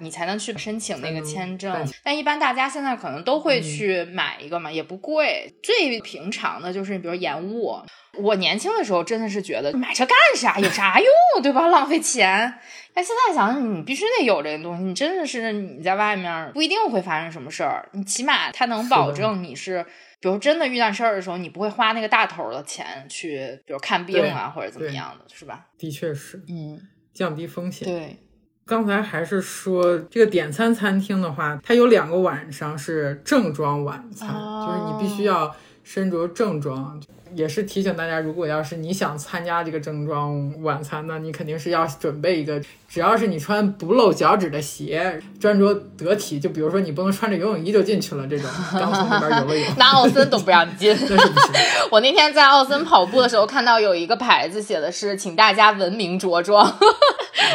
[0.00, 1.74] 你才能去申请那个签证。
[2.02, 5.54] 但一般大家现在可能都会去买一个嘛，也不贵。
[5.62, 7.78] 最平常的就是比如延误。
[8.18, 10.58] 我年轻的时候真的是觉得买这干啥？
[10.58, 11.42] 有啥用？
[11.42, 11.66] 对吧？
[11.68, 12.54] 浪费钱。
[12.94, 14.82] 但现在想想，你必须得有这个东西。
[14.82, 19.84] 你真的是你在外面不一定会发生什么事儿，你起码它能保证你是，
[20.20, 25.66] 比如真的遇到事儿的时候，你不会花那个大头的钱去，比如看病啊或者怎么样的，是吧？
[25.78, 26.80] 的确是，嗯，
[27.12, 27.86] 降低风险。
[27.88, 28.18] 对，
[28.64, 37.00] 刚才还是说这个点餐餐厅的话，它有两个晚上是正装晚餐，就是你必须要身着正装。
[37.36, 42.58] 也是提醒大家，如果要是你想参加这个正装晚餐呢，你肯定是要准备一个，
[42.88, 50.90] 只要是你穿不露脚趾的鞋，穿着得体，就比如说你不能穿着游泳衣就进去了，这种 刚从那边游了泳，那奥森都不让进。
[50.92, 51.52] 那是不行。
[51.90, 56.66] 我那天在奥森跑步的时候，看到有一个牌子写的是，请大家文明着装。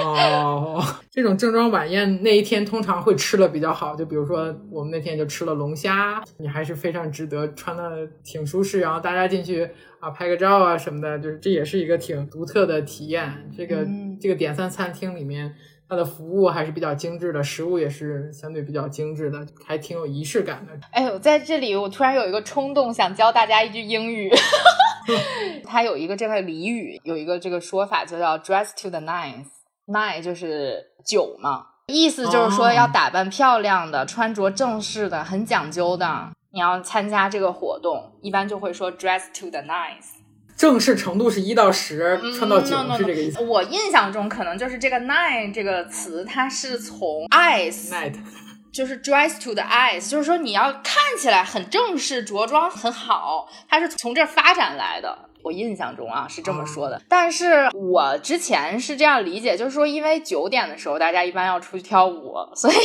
[0.03, 9.67] 哦，这种正装晚宴那一天通常会吃的比较好，就比如说我们那天就吃了龙虾，你还是非常值得穿的挺舒适，然后大家进去
[9.99, 13.49] 啊拍个照啊什么的，就是这也是一个挺独特的体验。
[13.55, 13.85] 这个
[14.19, 15.53] 这个点餐餐厅里面，
[15.87, 20.73] 它的服务还是比较精致的，食物也是相对比较精致的，还挺有仪式感的。
[20.91, 24.29] 哎呦，在这里我突然有一个冲动，想教大家一句英语。
[25.65, 29.47] 它有一个这个俚语，有一个这个说法，就叫 dress to the nines。
[29.87, 36.29] nine 就是九嘛，意思就是说要打扮漂亮的，穿着正式的，很讲究的。
[36.53, 40.19] 你要参加这个活动，一般就会说 dress to the nines。
[40.57, 43.41] 正式程度是一到十，穿到九是这个意思。
[43.43, 47.91] 我印象中可能就是这个 nine 这个词，它是从 eyes，
[48.71, 55.29] 就是 dress to the eyes，就是说你要看起来很正式，着装很好，它是从这儿发展来的。
[55.43, 62.75] 我印象中啊是这么说的，但是我之前是这样理解，就是说，因为九点的时候大家一般要出去跳舞，所以，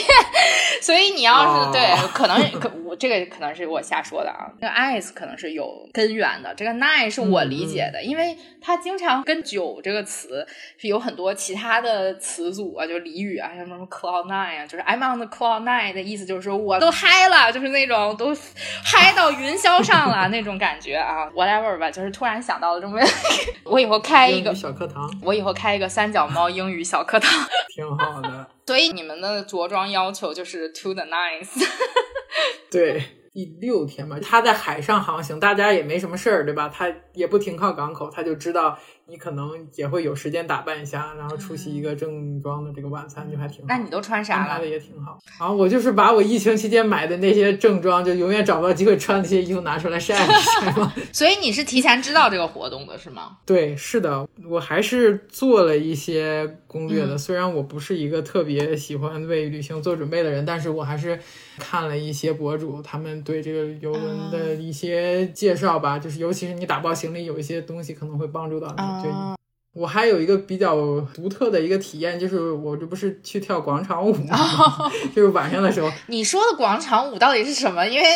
[0.80, 4.46] 所以你要是对，可能可我这个可能是我瞎说的啊。
[4.60, 10.46] 那个 eyes 可能是有根源的，这个 nine 是我理解的，因为它经常跟九这个词
[10.78, 18.34] 是有很多其他的词组啊，就俚语啊，像什么 cloud nine 啊，就是 I'm on the cloud nine 的意思就是说我都嗨了，就是那种都
[18.82, 22.42] 嗨到云霄上了那种感觉啊，whatever 吧，就是突然。
[22.46, 22.96] 想到了这么，
[23.64, 27.32] 我以后开一个小课堂，我以后开一个三脚猫英语小课堂，
[27.74, 28.46] 挺好的。
[28.66, 31.66] 所以你们的着装要求就是 to the nice。
[32.70, 36.68] 对，第六天嘛，他在海上航行，大家也没什么事儿，对吧？
[36.68, 38.78] 他也不停靠港口，他就知道。
[39.08, 43.66] 你可能也会有时间打扮一下，然后出席一个正装的这个晚餐，就还挺好。
[43.68, 44.42] 那你都穿啥了？
[44.42, 45.18] 安排的也挺好。
[45.38, 50.92] 然后我就是把我疫情期间买的那些正装，就永远找不到机会穿那些衣服拿出来晒一晒嘛。
[51.12, 53.38] 所以你是提前知道这个活动的是吗？
[53.46, 56.56] 对，是的，我还是做了一些。
[56.76, 57.16] 攻略的。
[57.16, 61.18] 虽然我不是一个特别喜欢为旅行做准备的人，但是我还是
[61.58, 65.98] 看了一些博主他们对这个游轮的一些介绍吧。
[65.98, 68.95] 就是尤其是你打包行李，有一些东西可能会帮助到你。
[69.02, 69.36] 就
[69.74, 70.74] 我还有一个比较
[71.14, 74.36] 独特的一个体验，就是我这不是去跳广场舞吗？
[75.14, 75.90] 就是晚上的时候。
[76.06, 77.86] 你说的广场舞到底是什么？
[77.86, 78.06] 因为。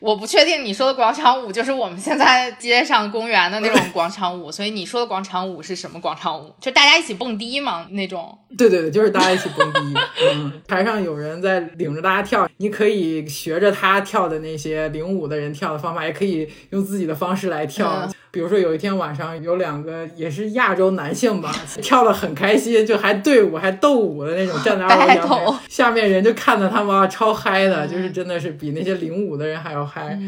[0.00, 6.54] 我不确定你说的广场舞就是我们现在街上公园的那种 广场舞，所以你说的广场舞是什么广场舞？
[6.58, 7.86] 就大家一起蹦迪吗？
[7.90, 8.38] 那种？
[8.56, 9.94] 对对对，就是大家一起蹦迪。
[10.32, 18.08] 嗯，台上有人在领着大家跳，你可以学着他跳的那些领舞的人跳的方法，也可以用自己的方式来跳。
[18.32, 21.52] 比如说有一天晚上有两个也是亚洲男性吧，
[21.82, 30.18] 跳的很开心，就还队舞还斗舞的那种，站在 二楼阳台，下面人就看着他们啊，超嗨的，就是真的是比那些领舞的人还要嗨。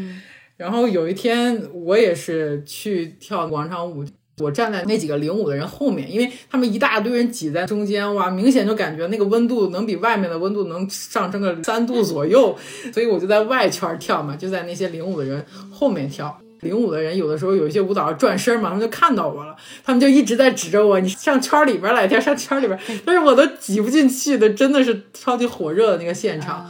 [0.57, 4.05] 然后有一天我也是去跳广场舞，
[4.39, 12.55] 我站在那几个领舞的人后面，因为他们一大堆人挤在中间，哇，明显就感觉那个温度能比外面的温度能上升个三度左右，
[12.93, 16.37] 所以我就在外圈跳嘛，就在那些领舞的人后面跳。
[16.63, 26.65] 领舞的人有的时候有一些舞蹈转身嘛，他们就看到我了，他们就一直在指着我，你上圈里边来跳，上圈里边，但是我都挤不进去的，真的是超级火热的那个现场。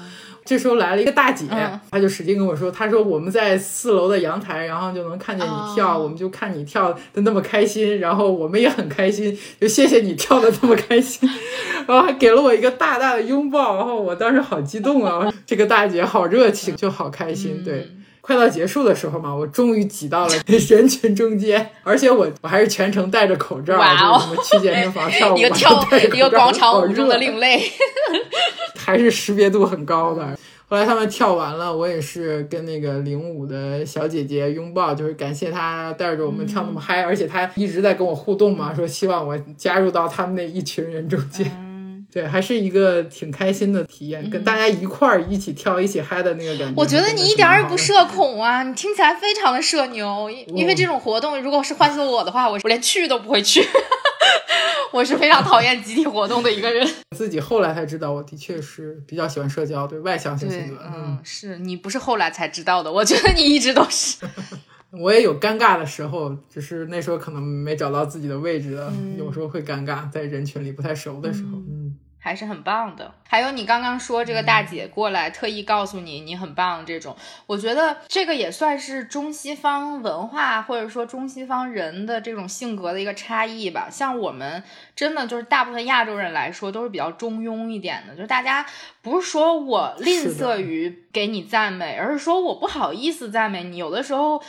[0.46, 1.46] 这时候来了一个大姐，
[1.90, 11.30] 她就使劲跟我说，她说我们在四楼的阳台，然后就能看见你跳，我们就看你跳的那么开心，然后我们也很开心，就谢谢你跳的那么开心，
[11.88, 17.90] 然后还给了我一个大大的拥抱，然后我当时好激动啊，这个大姐好热情，就好开心，对。
[18.26, 27.62] 快到结束的时候嘛，我终于挤到了 人群中间，而且我我还是全程戴着口罩，就是去健身房跳舞， 一个跳一个广场舞中的另类，
[28.80, 30.38] 还是识别度很高的。
[30.70, 41.52] 后来他们跳完了，我也是跟那个领舞的小姐姐拥抱，就是感谢她带着我们跳那么嗨，而且她一直在跟我互动嘛，说希望我加入到他们那一群人中间。
[42.14, 46.74] 对，还是一个挺开心的体验，跟大家一块儿一起跳、一起嗨的那个感觉。
[46.80, 50.30] 我觉得你一点也不社恐啊，你听起来非常的社牛。
[50.30, 53.66] 因为这种活动，如果是换做我的话，我我连去都不会去。
[54.94, 56.88] 我是非常讨厌集体活动的一个人。
[57.18, 60.80] 自己后来才知道，我的确是比较喜欢社交，对外向性性格。
[60.86, 64.18] 嗯，是你不是后来才知道的，我觉得你一直都是。
[65.02, 71.58] 我也有尴尬的时候，只是那时候可能没找到自己的位置了，有时候会尴尬，在人群里不太熟的时候。
[71.58, 71.83] 嗯。
[72.24, 73.14] 还是很棒的。
[73.28, 77.16] 还有你刚刚说这个大姐过来特意告诉你你很棒这种，
[77.46, 83.90] 我觉得这个也算是中西方文化或者说中西方人的这种性格的一个差异吧。
[83.92, 84.64] 像我们
[84.96, 88.66] 真的就是大部分亚洲人来说都是比较中庸一点的，就是大家
[89.02, 93.76] 不是说我吝啬于给你赞美，而是说我不好意思赞美你。
[93.76, 94.42] 有的时候。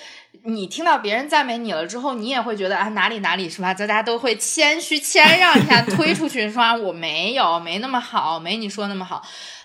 [0.42, 3.72] 你听到别人赞美你了之后，你也会觉得啊哪里哪里是吧？
[3.72, 9.22] 大家都会谦虚谦让一下，推出去说我没有，没那么好，没你说那么好。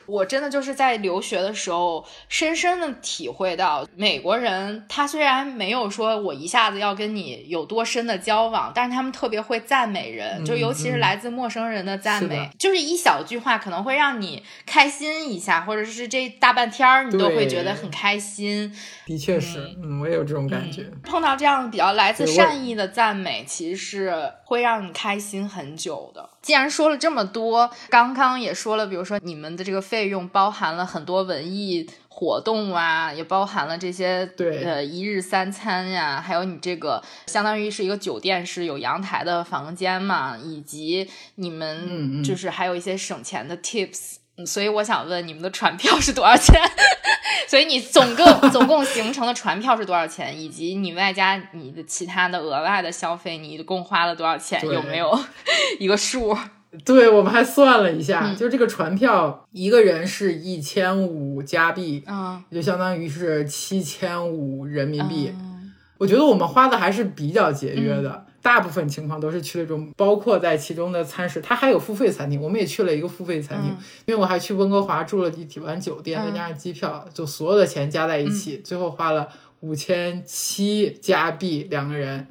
[0.09, 18.73] 我真的就是在留学的时候，深深的体会到，美国人他虽然没有说我一下子要跟你有多深的交往，但是他们特别会赞美人，就尤其是来自陌生人的赞美，就是一小句话可能会让你开心一下，或者是这大半天儿你都会觉得很开心。
[19.05, 20.85] 的确是，嗯，我也有这种感觉。
[21.03, 26.29] 碰到这样比较来自善意的赞美，其实是会让你开心很久的。
[26.41, 44.18] 既然说了这么多，刚刚也说了，比如说你们的这个费用包含了很多文艺活动啊，也包含了这些对呃一日三餐呀，还有你这个相当于是一个酒店是有阳台的房间嘛，以及你们就是还有一些省钱的 tips。
[44.45, 46.59] 所以我想问，你们的船票是多少钱？
[47.47, 50.39] 所以你总共总共行程的船票是多少钱？
[50.39, 54.61] 以及你外加你的其他的额外的消费，你一共花了多少钱？
[54.67, 55.17] 有没有
[55.79, 56.37] 一个数？
[56.85, 65.33] 对我们还算了一下，就这个船票一个人是一千五加币，嗯，就相当于是七千五人民币。
[65.97, 68.25] 我觉得我们花的还是比较节约的。
[68.49, 73.69] 大部分情况都是去那种包括在其中的餐食，它还有付费餐厅，我们也去了一个付费餐厅，
[74.07, 82.25] 因为我还去温哥华住了一晚酒店，再加上机票，就所有的钱加在一起，最后花了五千七加币两个人，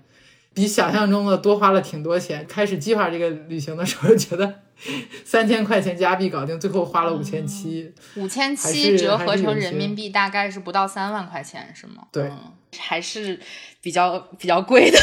[0.53, 2.45] 比想象中的多花了挺多钱。
[2.49, 4.53] 开始计划这个旅行的时候，觉得
[5.24, 12.09] 三千块钱加币搞定，最后花了五千七，五千七折合成人民币大概是不到三万块钱，是吗？
[12.11, 12.28] 对，
[12.77, 13.39] 还是
[13.81, 14.99] 比较比较贵的。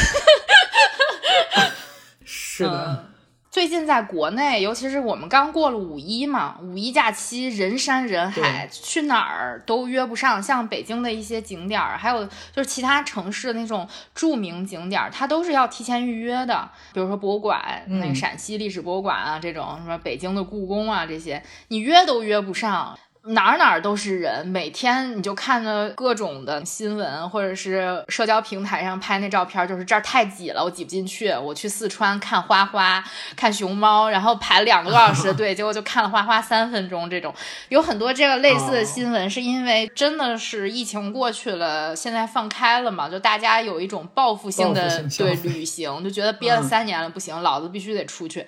[2.24, 3.06] 是的，
[3.52, 10.42] 最近在国内，尤其是我们刚过了五一嘛，五一假期人山人海，去哪儿都约不上。
[10.42, 16.70] 像北京的一些景点儿，还有就是其他城市的那种著名景点儿，它都是要提前预约的。
[16.94, 22.98] 比如说博物馆，那个陕西历史博物馆啊，这种什么北京的故宫啊，这些你约都约不上。
[23.28, 31.32] 哪儿哪儿都是人，每天你就看着各种的新闻，或者是社交平台上拍那照片，就是这儿太挤了，我挤不进去。
[31.32, 33.04] 我去四川看花花，
[33.36, 37.10] 看熊猫，然后排了两个多小时 的队，结果就看了花花三分钟。
[37.10, 37.34] 这种
[37.70, 48.46] 有很多这个类似的新闻，是因为真的是疫情过去了，现在放开了嘛，就大家有一种报复性的对旅行，就觉得憋了三年了不行，老子必须得出去。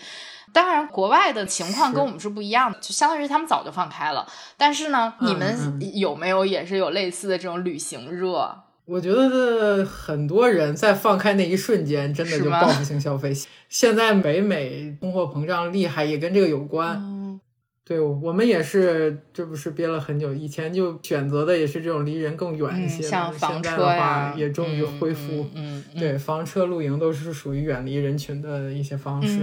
[0.53, 4.27] 当然，国外的情况跟我们是不一样的，就相当于他们早就放开了。
[4.57, 8.63] 但是呢，你们有没有也是有类似的这种旅行热？
[8.85, 13.33] 我觉得很多人在放开那一瞬间，真的就报复性消费。
[13.67, 17.39] 现在每每通货膨胀厉害，也跟这个有关。
[17.83, 23.09] 对我们也是，这不是憋了很久，以前就选择的也是这种离人更远一些的。
[23.09, 25.47] 像房车话也终于恢复。
[25.53, 29.39] 嗯，对，房车露营都是属于远离人群的一些方式。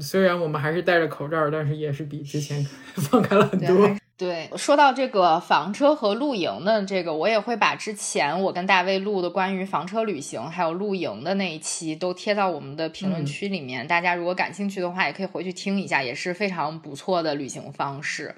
[0.00, 2.64] 虽然我们还是戴着口罩，但是也是比之前
[2.94, 3.90] 放开了很多。
[4.18, 13.86] 对，说到这个房车和露营的这个，我也会把之前我跟大卫录的关于房车旅行还有露营的那一期都贴到我们的评论区里面。
[13.86, 18.34] 大家如果感兴趣的话，也可以回去听一下，也是非常不错的旅行方式。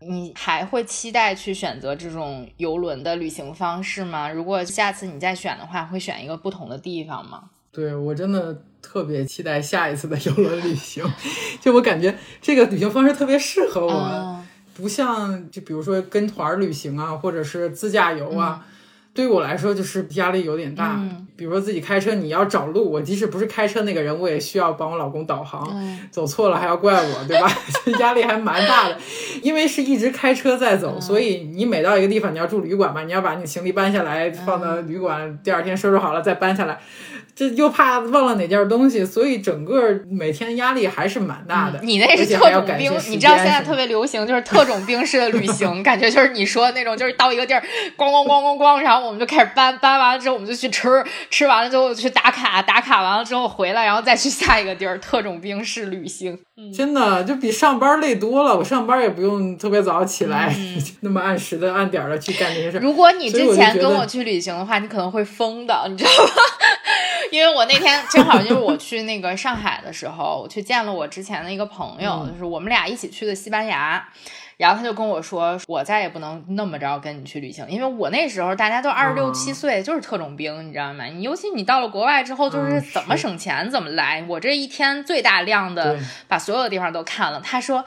[0.00, 4.30] 你还会期待去选择这种游轮的旅行方式吗？
[4.30, 7.50] 如果下次你再选的话，会选一个不同的地方吗？
[7.70, 11.04] 对我真的特别期待下一次的游轮旅行，
[11.60, 18.66] 就我感觉这个旅行方式特别适合我们，不像就比如说跟团旅行啊，或者是自驾游啊。
[19.20, 20.98] 对于我来说，就是压力有点大。
[21.36, 25.70] 比如说自己开车，你要找路，我即使不是开车那个人，我也需要帮我老公导航。
[26.10, 27.52] 走错了还要怪我，对吧？
[28.00, 28.96] 压力还蛮大的。
[29.42, 36.78] 因为是一直开车在走，所以你每到一个地方，你要住旅馆嘛，你要把你行李搬下来放到旅馆，第二天收拾好了再搬下来。
[37.32, 41.80] 这又怕忘了哪件东西，所以整个每天压力还是蛮大的。
[41.82, 47.62] 你那是特种兵，你知道现在特别流行就是特种兵式的旅行， 感觉就是你说的那种，就是到一个地儿，
[47.96, 56.38] 咣咣咣咣咣，然后我们就开始搬，搬完了之后我们就去吃，吃完了之后去打卡，打卡完了之后回来，然后再去下一个地儿，特种兵式旅行。
[56.76, 60.54] 真的就比上班累多了，我上班也不用特别早起来，
[61.00, 62.78] 那么按时的按点的去干这些事。
[62.78, 66.30] 如果你之前跟我去旅行的话，你可能会疯的，你知道吗？
[67.32, 74.06] 因为我那天正好就是我去那个上海的时候，我去见了我之前的一个朋友，就是我们俩一起去的西班牙。
[74.60, 81.06] 然后他就跟我说：“我再也不能那么着跟你去旅行，因为我那时候大家都二十六七岁，就是特种兵，你知道吗？
[81.06, 84.22] 你尤其你到了国外之后，就是怎么省钱怎么来。
[84.28, 87.82] 我这一天最大量的把所有的地方都看了。”他说。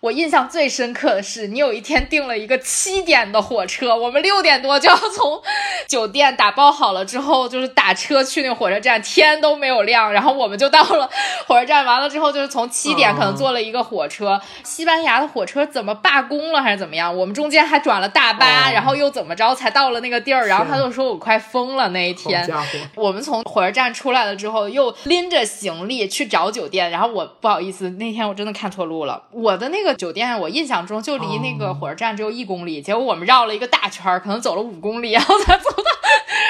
[0.00, 5.42] 我印象最深刻的是，你有一天订了一个七点的火车，我们六点多就要从
[5.88, 11.08] 酒店打包好了之后，就是打车去那个火车站，天都没有亮，然后我们就到了
[11.46, 11.84] 火车站。
[11.84, 17.16] 完了之后，就是从七点可能坐了一个火车，西班牙的火车怎么罢工了还是怎么样？
[17.16, 20.46] 我们中间还转了大巴，然后又怎么着才到了那个地儿？
[20.46, 22.46] 然后他就说我快疯了那一天。
[22.94, 29.85] 我们从火车站出来了之后，又拎着行李去找酒店，然后我不好意思，那天我真的看错路了，我的那个。
[29.94, 35.84] 酒店我印象中就离那个火车站只有一公里，结果我们绕了一个大圈，可能走了五公里，然后才走到，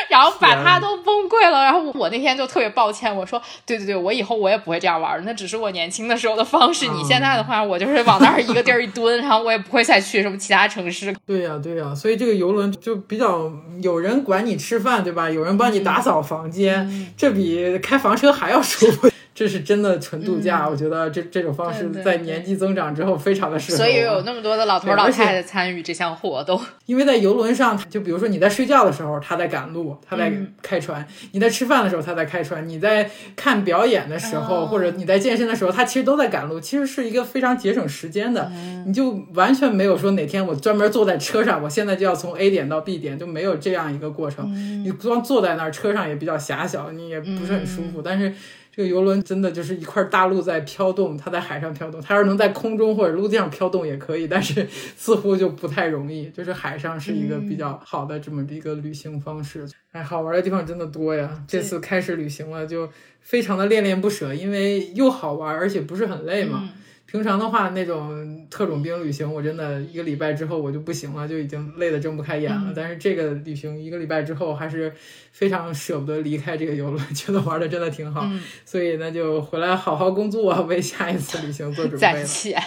[0.08, 1.64] 然后把他都崩溃了。
[1.64, 6.86] 然后我那天就特别抱歉，我说对对对，我以后我也不会这样玩那只是我年轻的时候的方式。
[6.88, 11.14] 你现在的话，我就是往那儿一个地儿一蹲，然后我也不会再去什么其他城市。
[11.26, 13.50] 对呀对呀，所以这个游轮就比较
[13.82, 15.28] 有人管你吃饭，对吧？
[15.28, 19.10] 有人帮你打扫房间，这比开房车还要舒服。
[19.36, 23.76] 这是真的纯度假，我觉得这这种方式在年纪增长之后非常的适合。
[23.76, 26.58] 所以有那么多的老头 老太太参与这项活动。
[26.86, 30.32] 因为在游轮上，就比如说你在睡觉的时候，他在赶路，他在
[30.62, 36.58] 开船；你在吃饭的时候，他在开船；你在看表演的时候，或者你在健身的时候，他其实都在赶路。
[36.58, 38.50] 其实是一个非常节省时间的，
[38.86, 44.50] 你就完全没有说哪天我专门坐在车上，我现在就要从 A 点到 B 点，就没有这样一个过程。
[44.82, 48.32] 你光坐在那儿，车上也比较狭小，你也不是很舒服，但是。
[48.76, 51.98] 这个游轮真的就是一块大陆在飘动，它在海上飘动。
[52.02, 54.66] 它要是能在空中或者陆地上飘动也可以，但是
[54.98, 56.28] 似乎就不太容易。
[56.28, 59.66] 就是海上是一个比较好的这么一个旅行方式。
[59.92, 61.42] 哎，好玩的地方真的多呀！
[61.48, 62.86] 这次开始旅行了，就
[63.22, 66.68] 非常的恋恋不舍，因为又好玩，而且不是很累嘛。
[67.16, 72.74] 平常的话，那种特种兵旅行，我真的一个礼拜之后我就不行了，就已经累得睁不开眼了。
[72.76, 74.93] 但是这个旅行一个礼拜之后，还是
[75.32, 78.28] 非常舍不得离开这个游轮，觉得玩的真的挺好。
[78.66, 81.98] 所以那，就回来好好工作，为下一次旅行做准备。
[81.98, 82.62] 攒钱。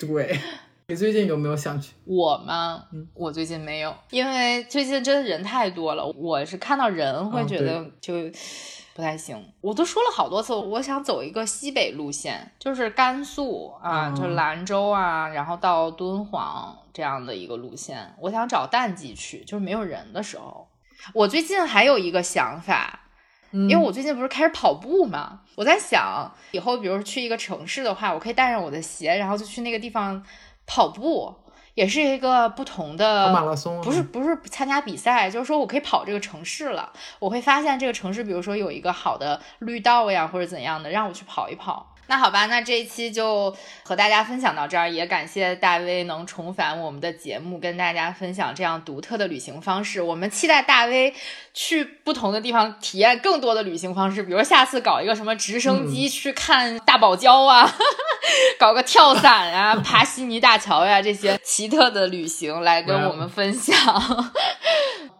[0.00, 0.36] 对。
[0.88, 1.92] 你最近有没有想去？
[2.04, 2.82] 我吗？
[2.92, 6.04] 嗯，我最近没有，因为最近真的人太多了。
[6.16, 8.14] 我是看到人会觉得就
[8.98, 9.52] 不太行。
[9.60, 18.12] 我都说了好多次，我想走一个西北路线，就是甘肃啊，就兰州啊，然后到敦煌这样的一个路线。
[18.18, 20.66] 我想找淡季去，就是没有人的时候。
[21.14, 22.98] 我最近还有一个想法，
[23.52, 30.20] 因为我最近不是开始跑步嘛，我在想以后，比如说去一个城市的话，我可以带上我的鞋，然后就去那个地方。
[30.70, 31.34] 跑步
[31.78, 36.92] 也是一个不同的马拉松，不是不是参加比赛，就是说我可以跑这个城市了。
[37.20, 41.94] 我会发现这个城市，比如说有一个好的绿道呀，或者怎样的，让我去跑一跑。
[42.08, 43.54] 那好吧，那这一期就
[43.84, 50.00] 和大家分享到这儿，也感谢大威能重返我们的节目，跟大家分享这样独特的旅行方式。
[50.00, 51.14] 我们期待大威
[51.52, 57.70] 去不同的地方体验更多的旅行方式，比如下次搞一个什么直升机去看大堡礁啊，
[58.58, 63.76] 搞个跳伞啊，爬悉尼大桥呀，这些奇特的旅行来跟我们分享。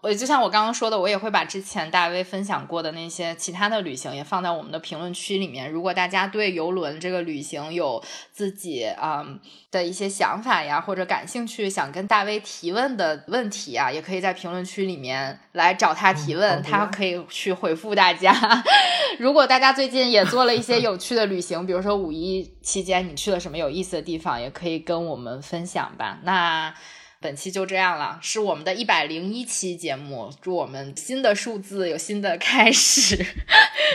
[0.00, 5.68] 我就像我刚刚说的，我也会把之前大威分享过的那些其他的旅行也放在我们的评论区里面。
[5.68, 8.02] 如果大家对游轮这个旅行有
[8.32, 9.24] 自己啊
[9.70, 18.34] 的一些想法呀，或者感兴趣想跟大威提问的问题啊，也可以在评论区里面来找他提问，他可以去回复大家。
[19.18, 26.18] 如果大家最近也做了一些有趣的旅行，比如说五一期间你去了什么有意思的地方，也可以跟我们分享吧。
[26.22, 26.74] 那。
[27.20, 30.30] 本期就这样了，是我们的一百零一期节目。
[30.40, 33.16] 祝我们新的数字有新的开始。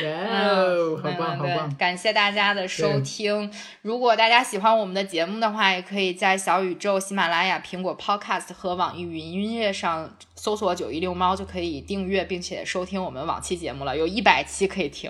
[0.04, 1.74] 哇，好棒好棒！
[1.78, 3.50] 感谢大家的收听。
[3.82, 13.96] 如果大家喜欢我们的节目的话，也可以在小宇宙、喜马拉雅、苹果 Podcast 和网易云音乐上搜索“九一六猫”，就可以订阅并且收听我们往期节目了。
[13.96, 15.10] 有一百期可以听。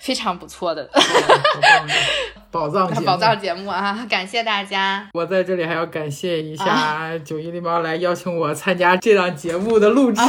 [0.00, 0.88] 非常不错的
[2.50, 4.04] 宝藏 宝藏节目啊！
[4.10, 5.08] 感谢大家。
[5.12, 10.22] 我在这里还要感谢一下九一零猫来邀请我参加这档节目的录制，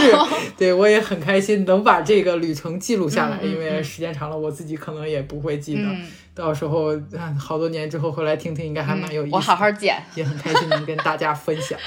[0.56, 5.89] 对我也很开心能把这个旅程记录下来，因为时间长了我自己可能也不会记得，
[6.35, 6.89] 到时候
[7.39, 9.35] 好多年之后回来听听，应该还蛮有意思。
[9.35, 11.80] 我好好剪，也很开心能跟大家分享。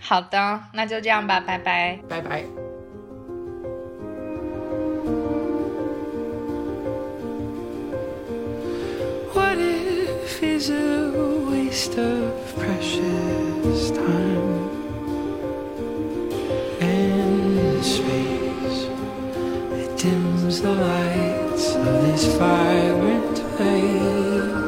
[0.00, 2.69] 好的，那就这样吧，拜拜，拜拜。
[10.42, 11.12] Is a
[11.50, 14.70] waste of precious time
[16.80, 18.84] and space?
[19.82, 24.59] It dims the lights of this vibrant place.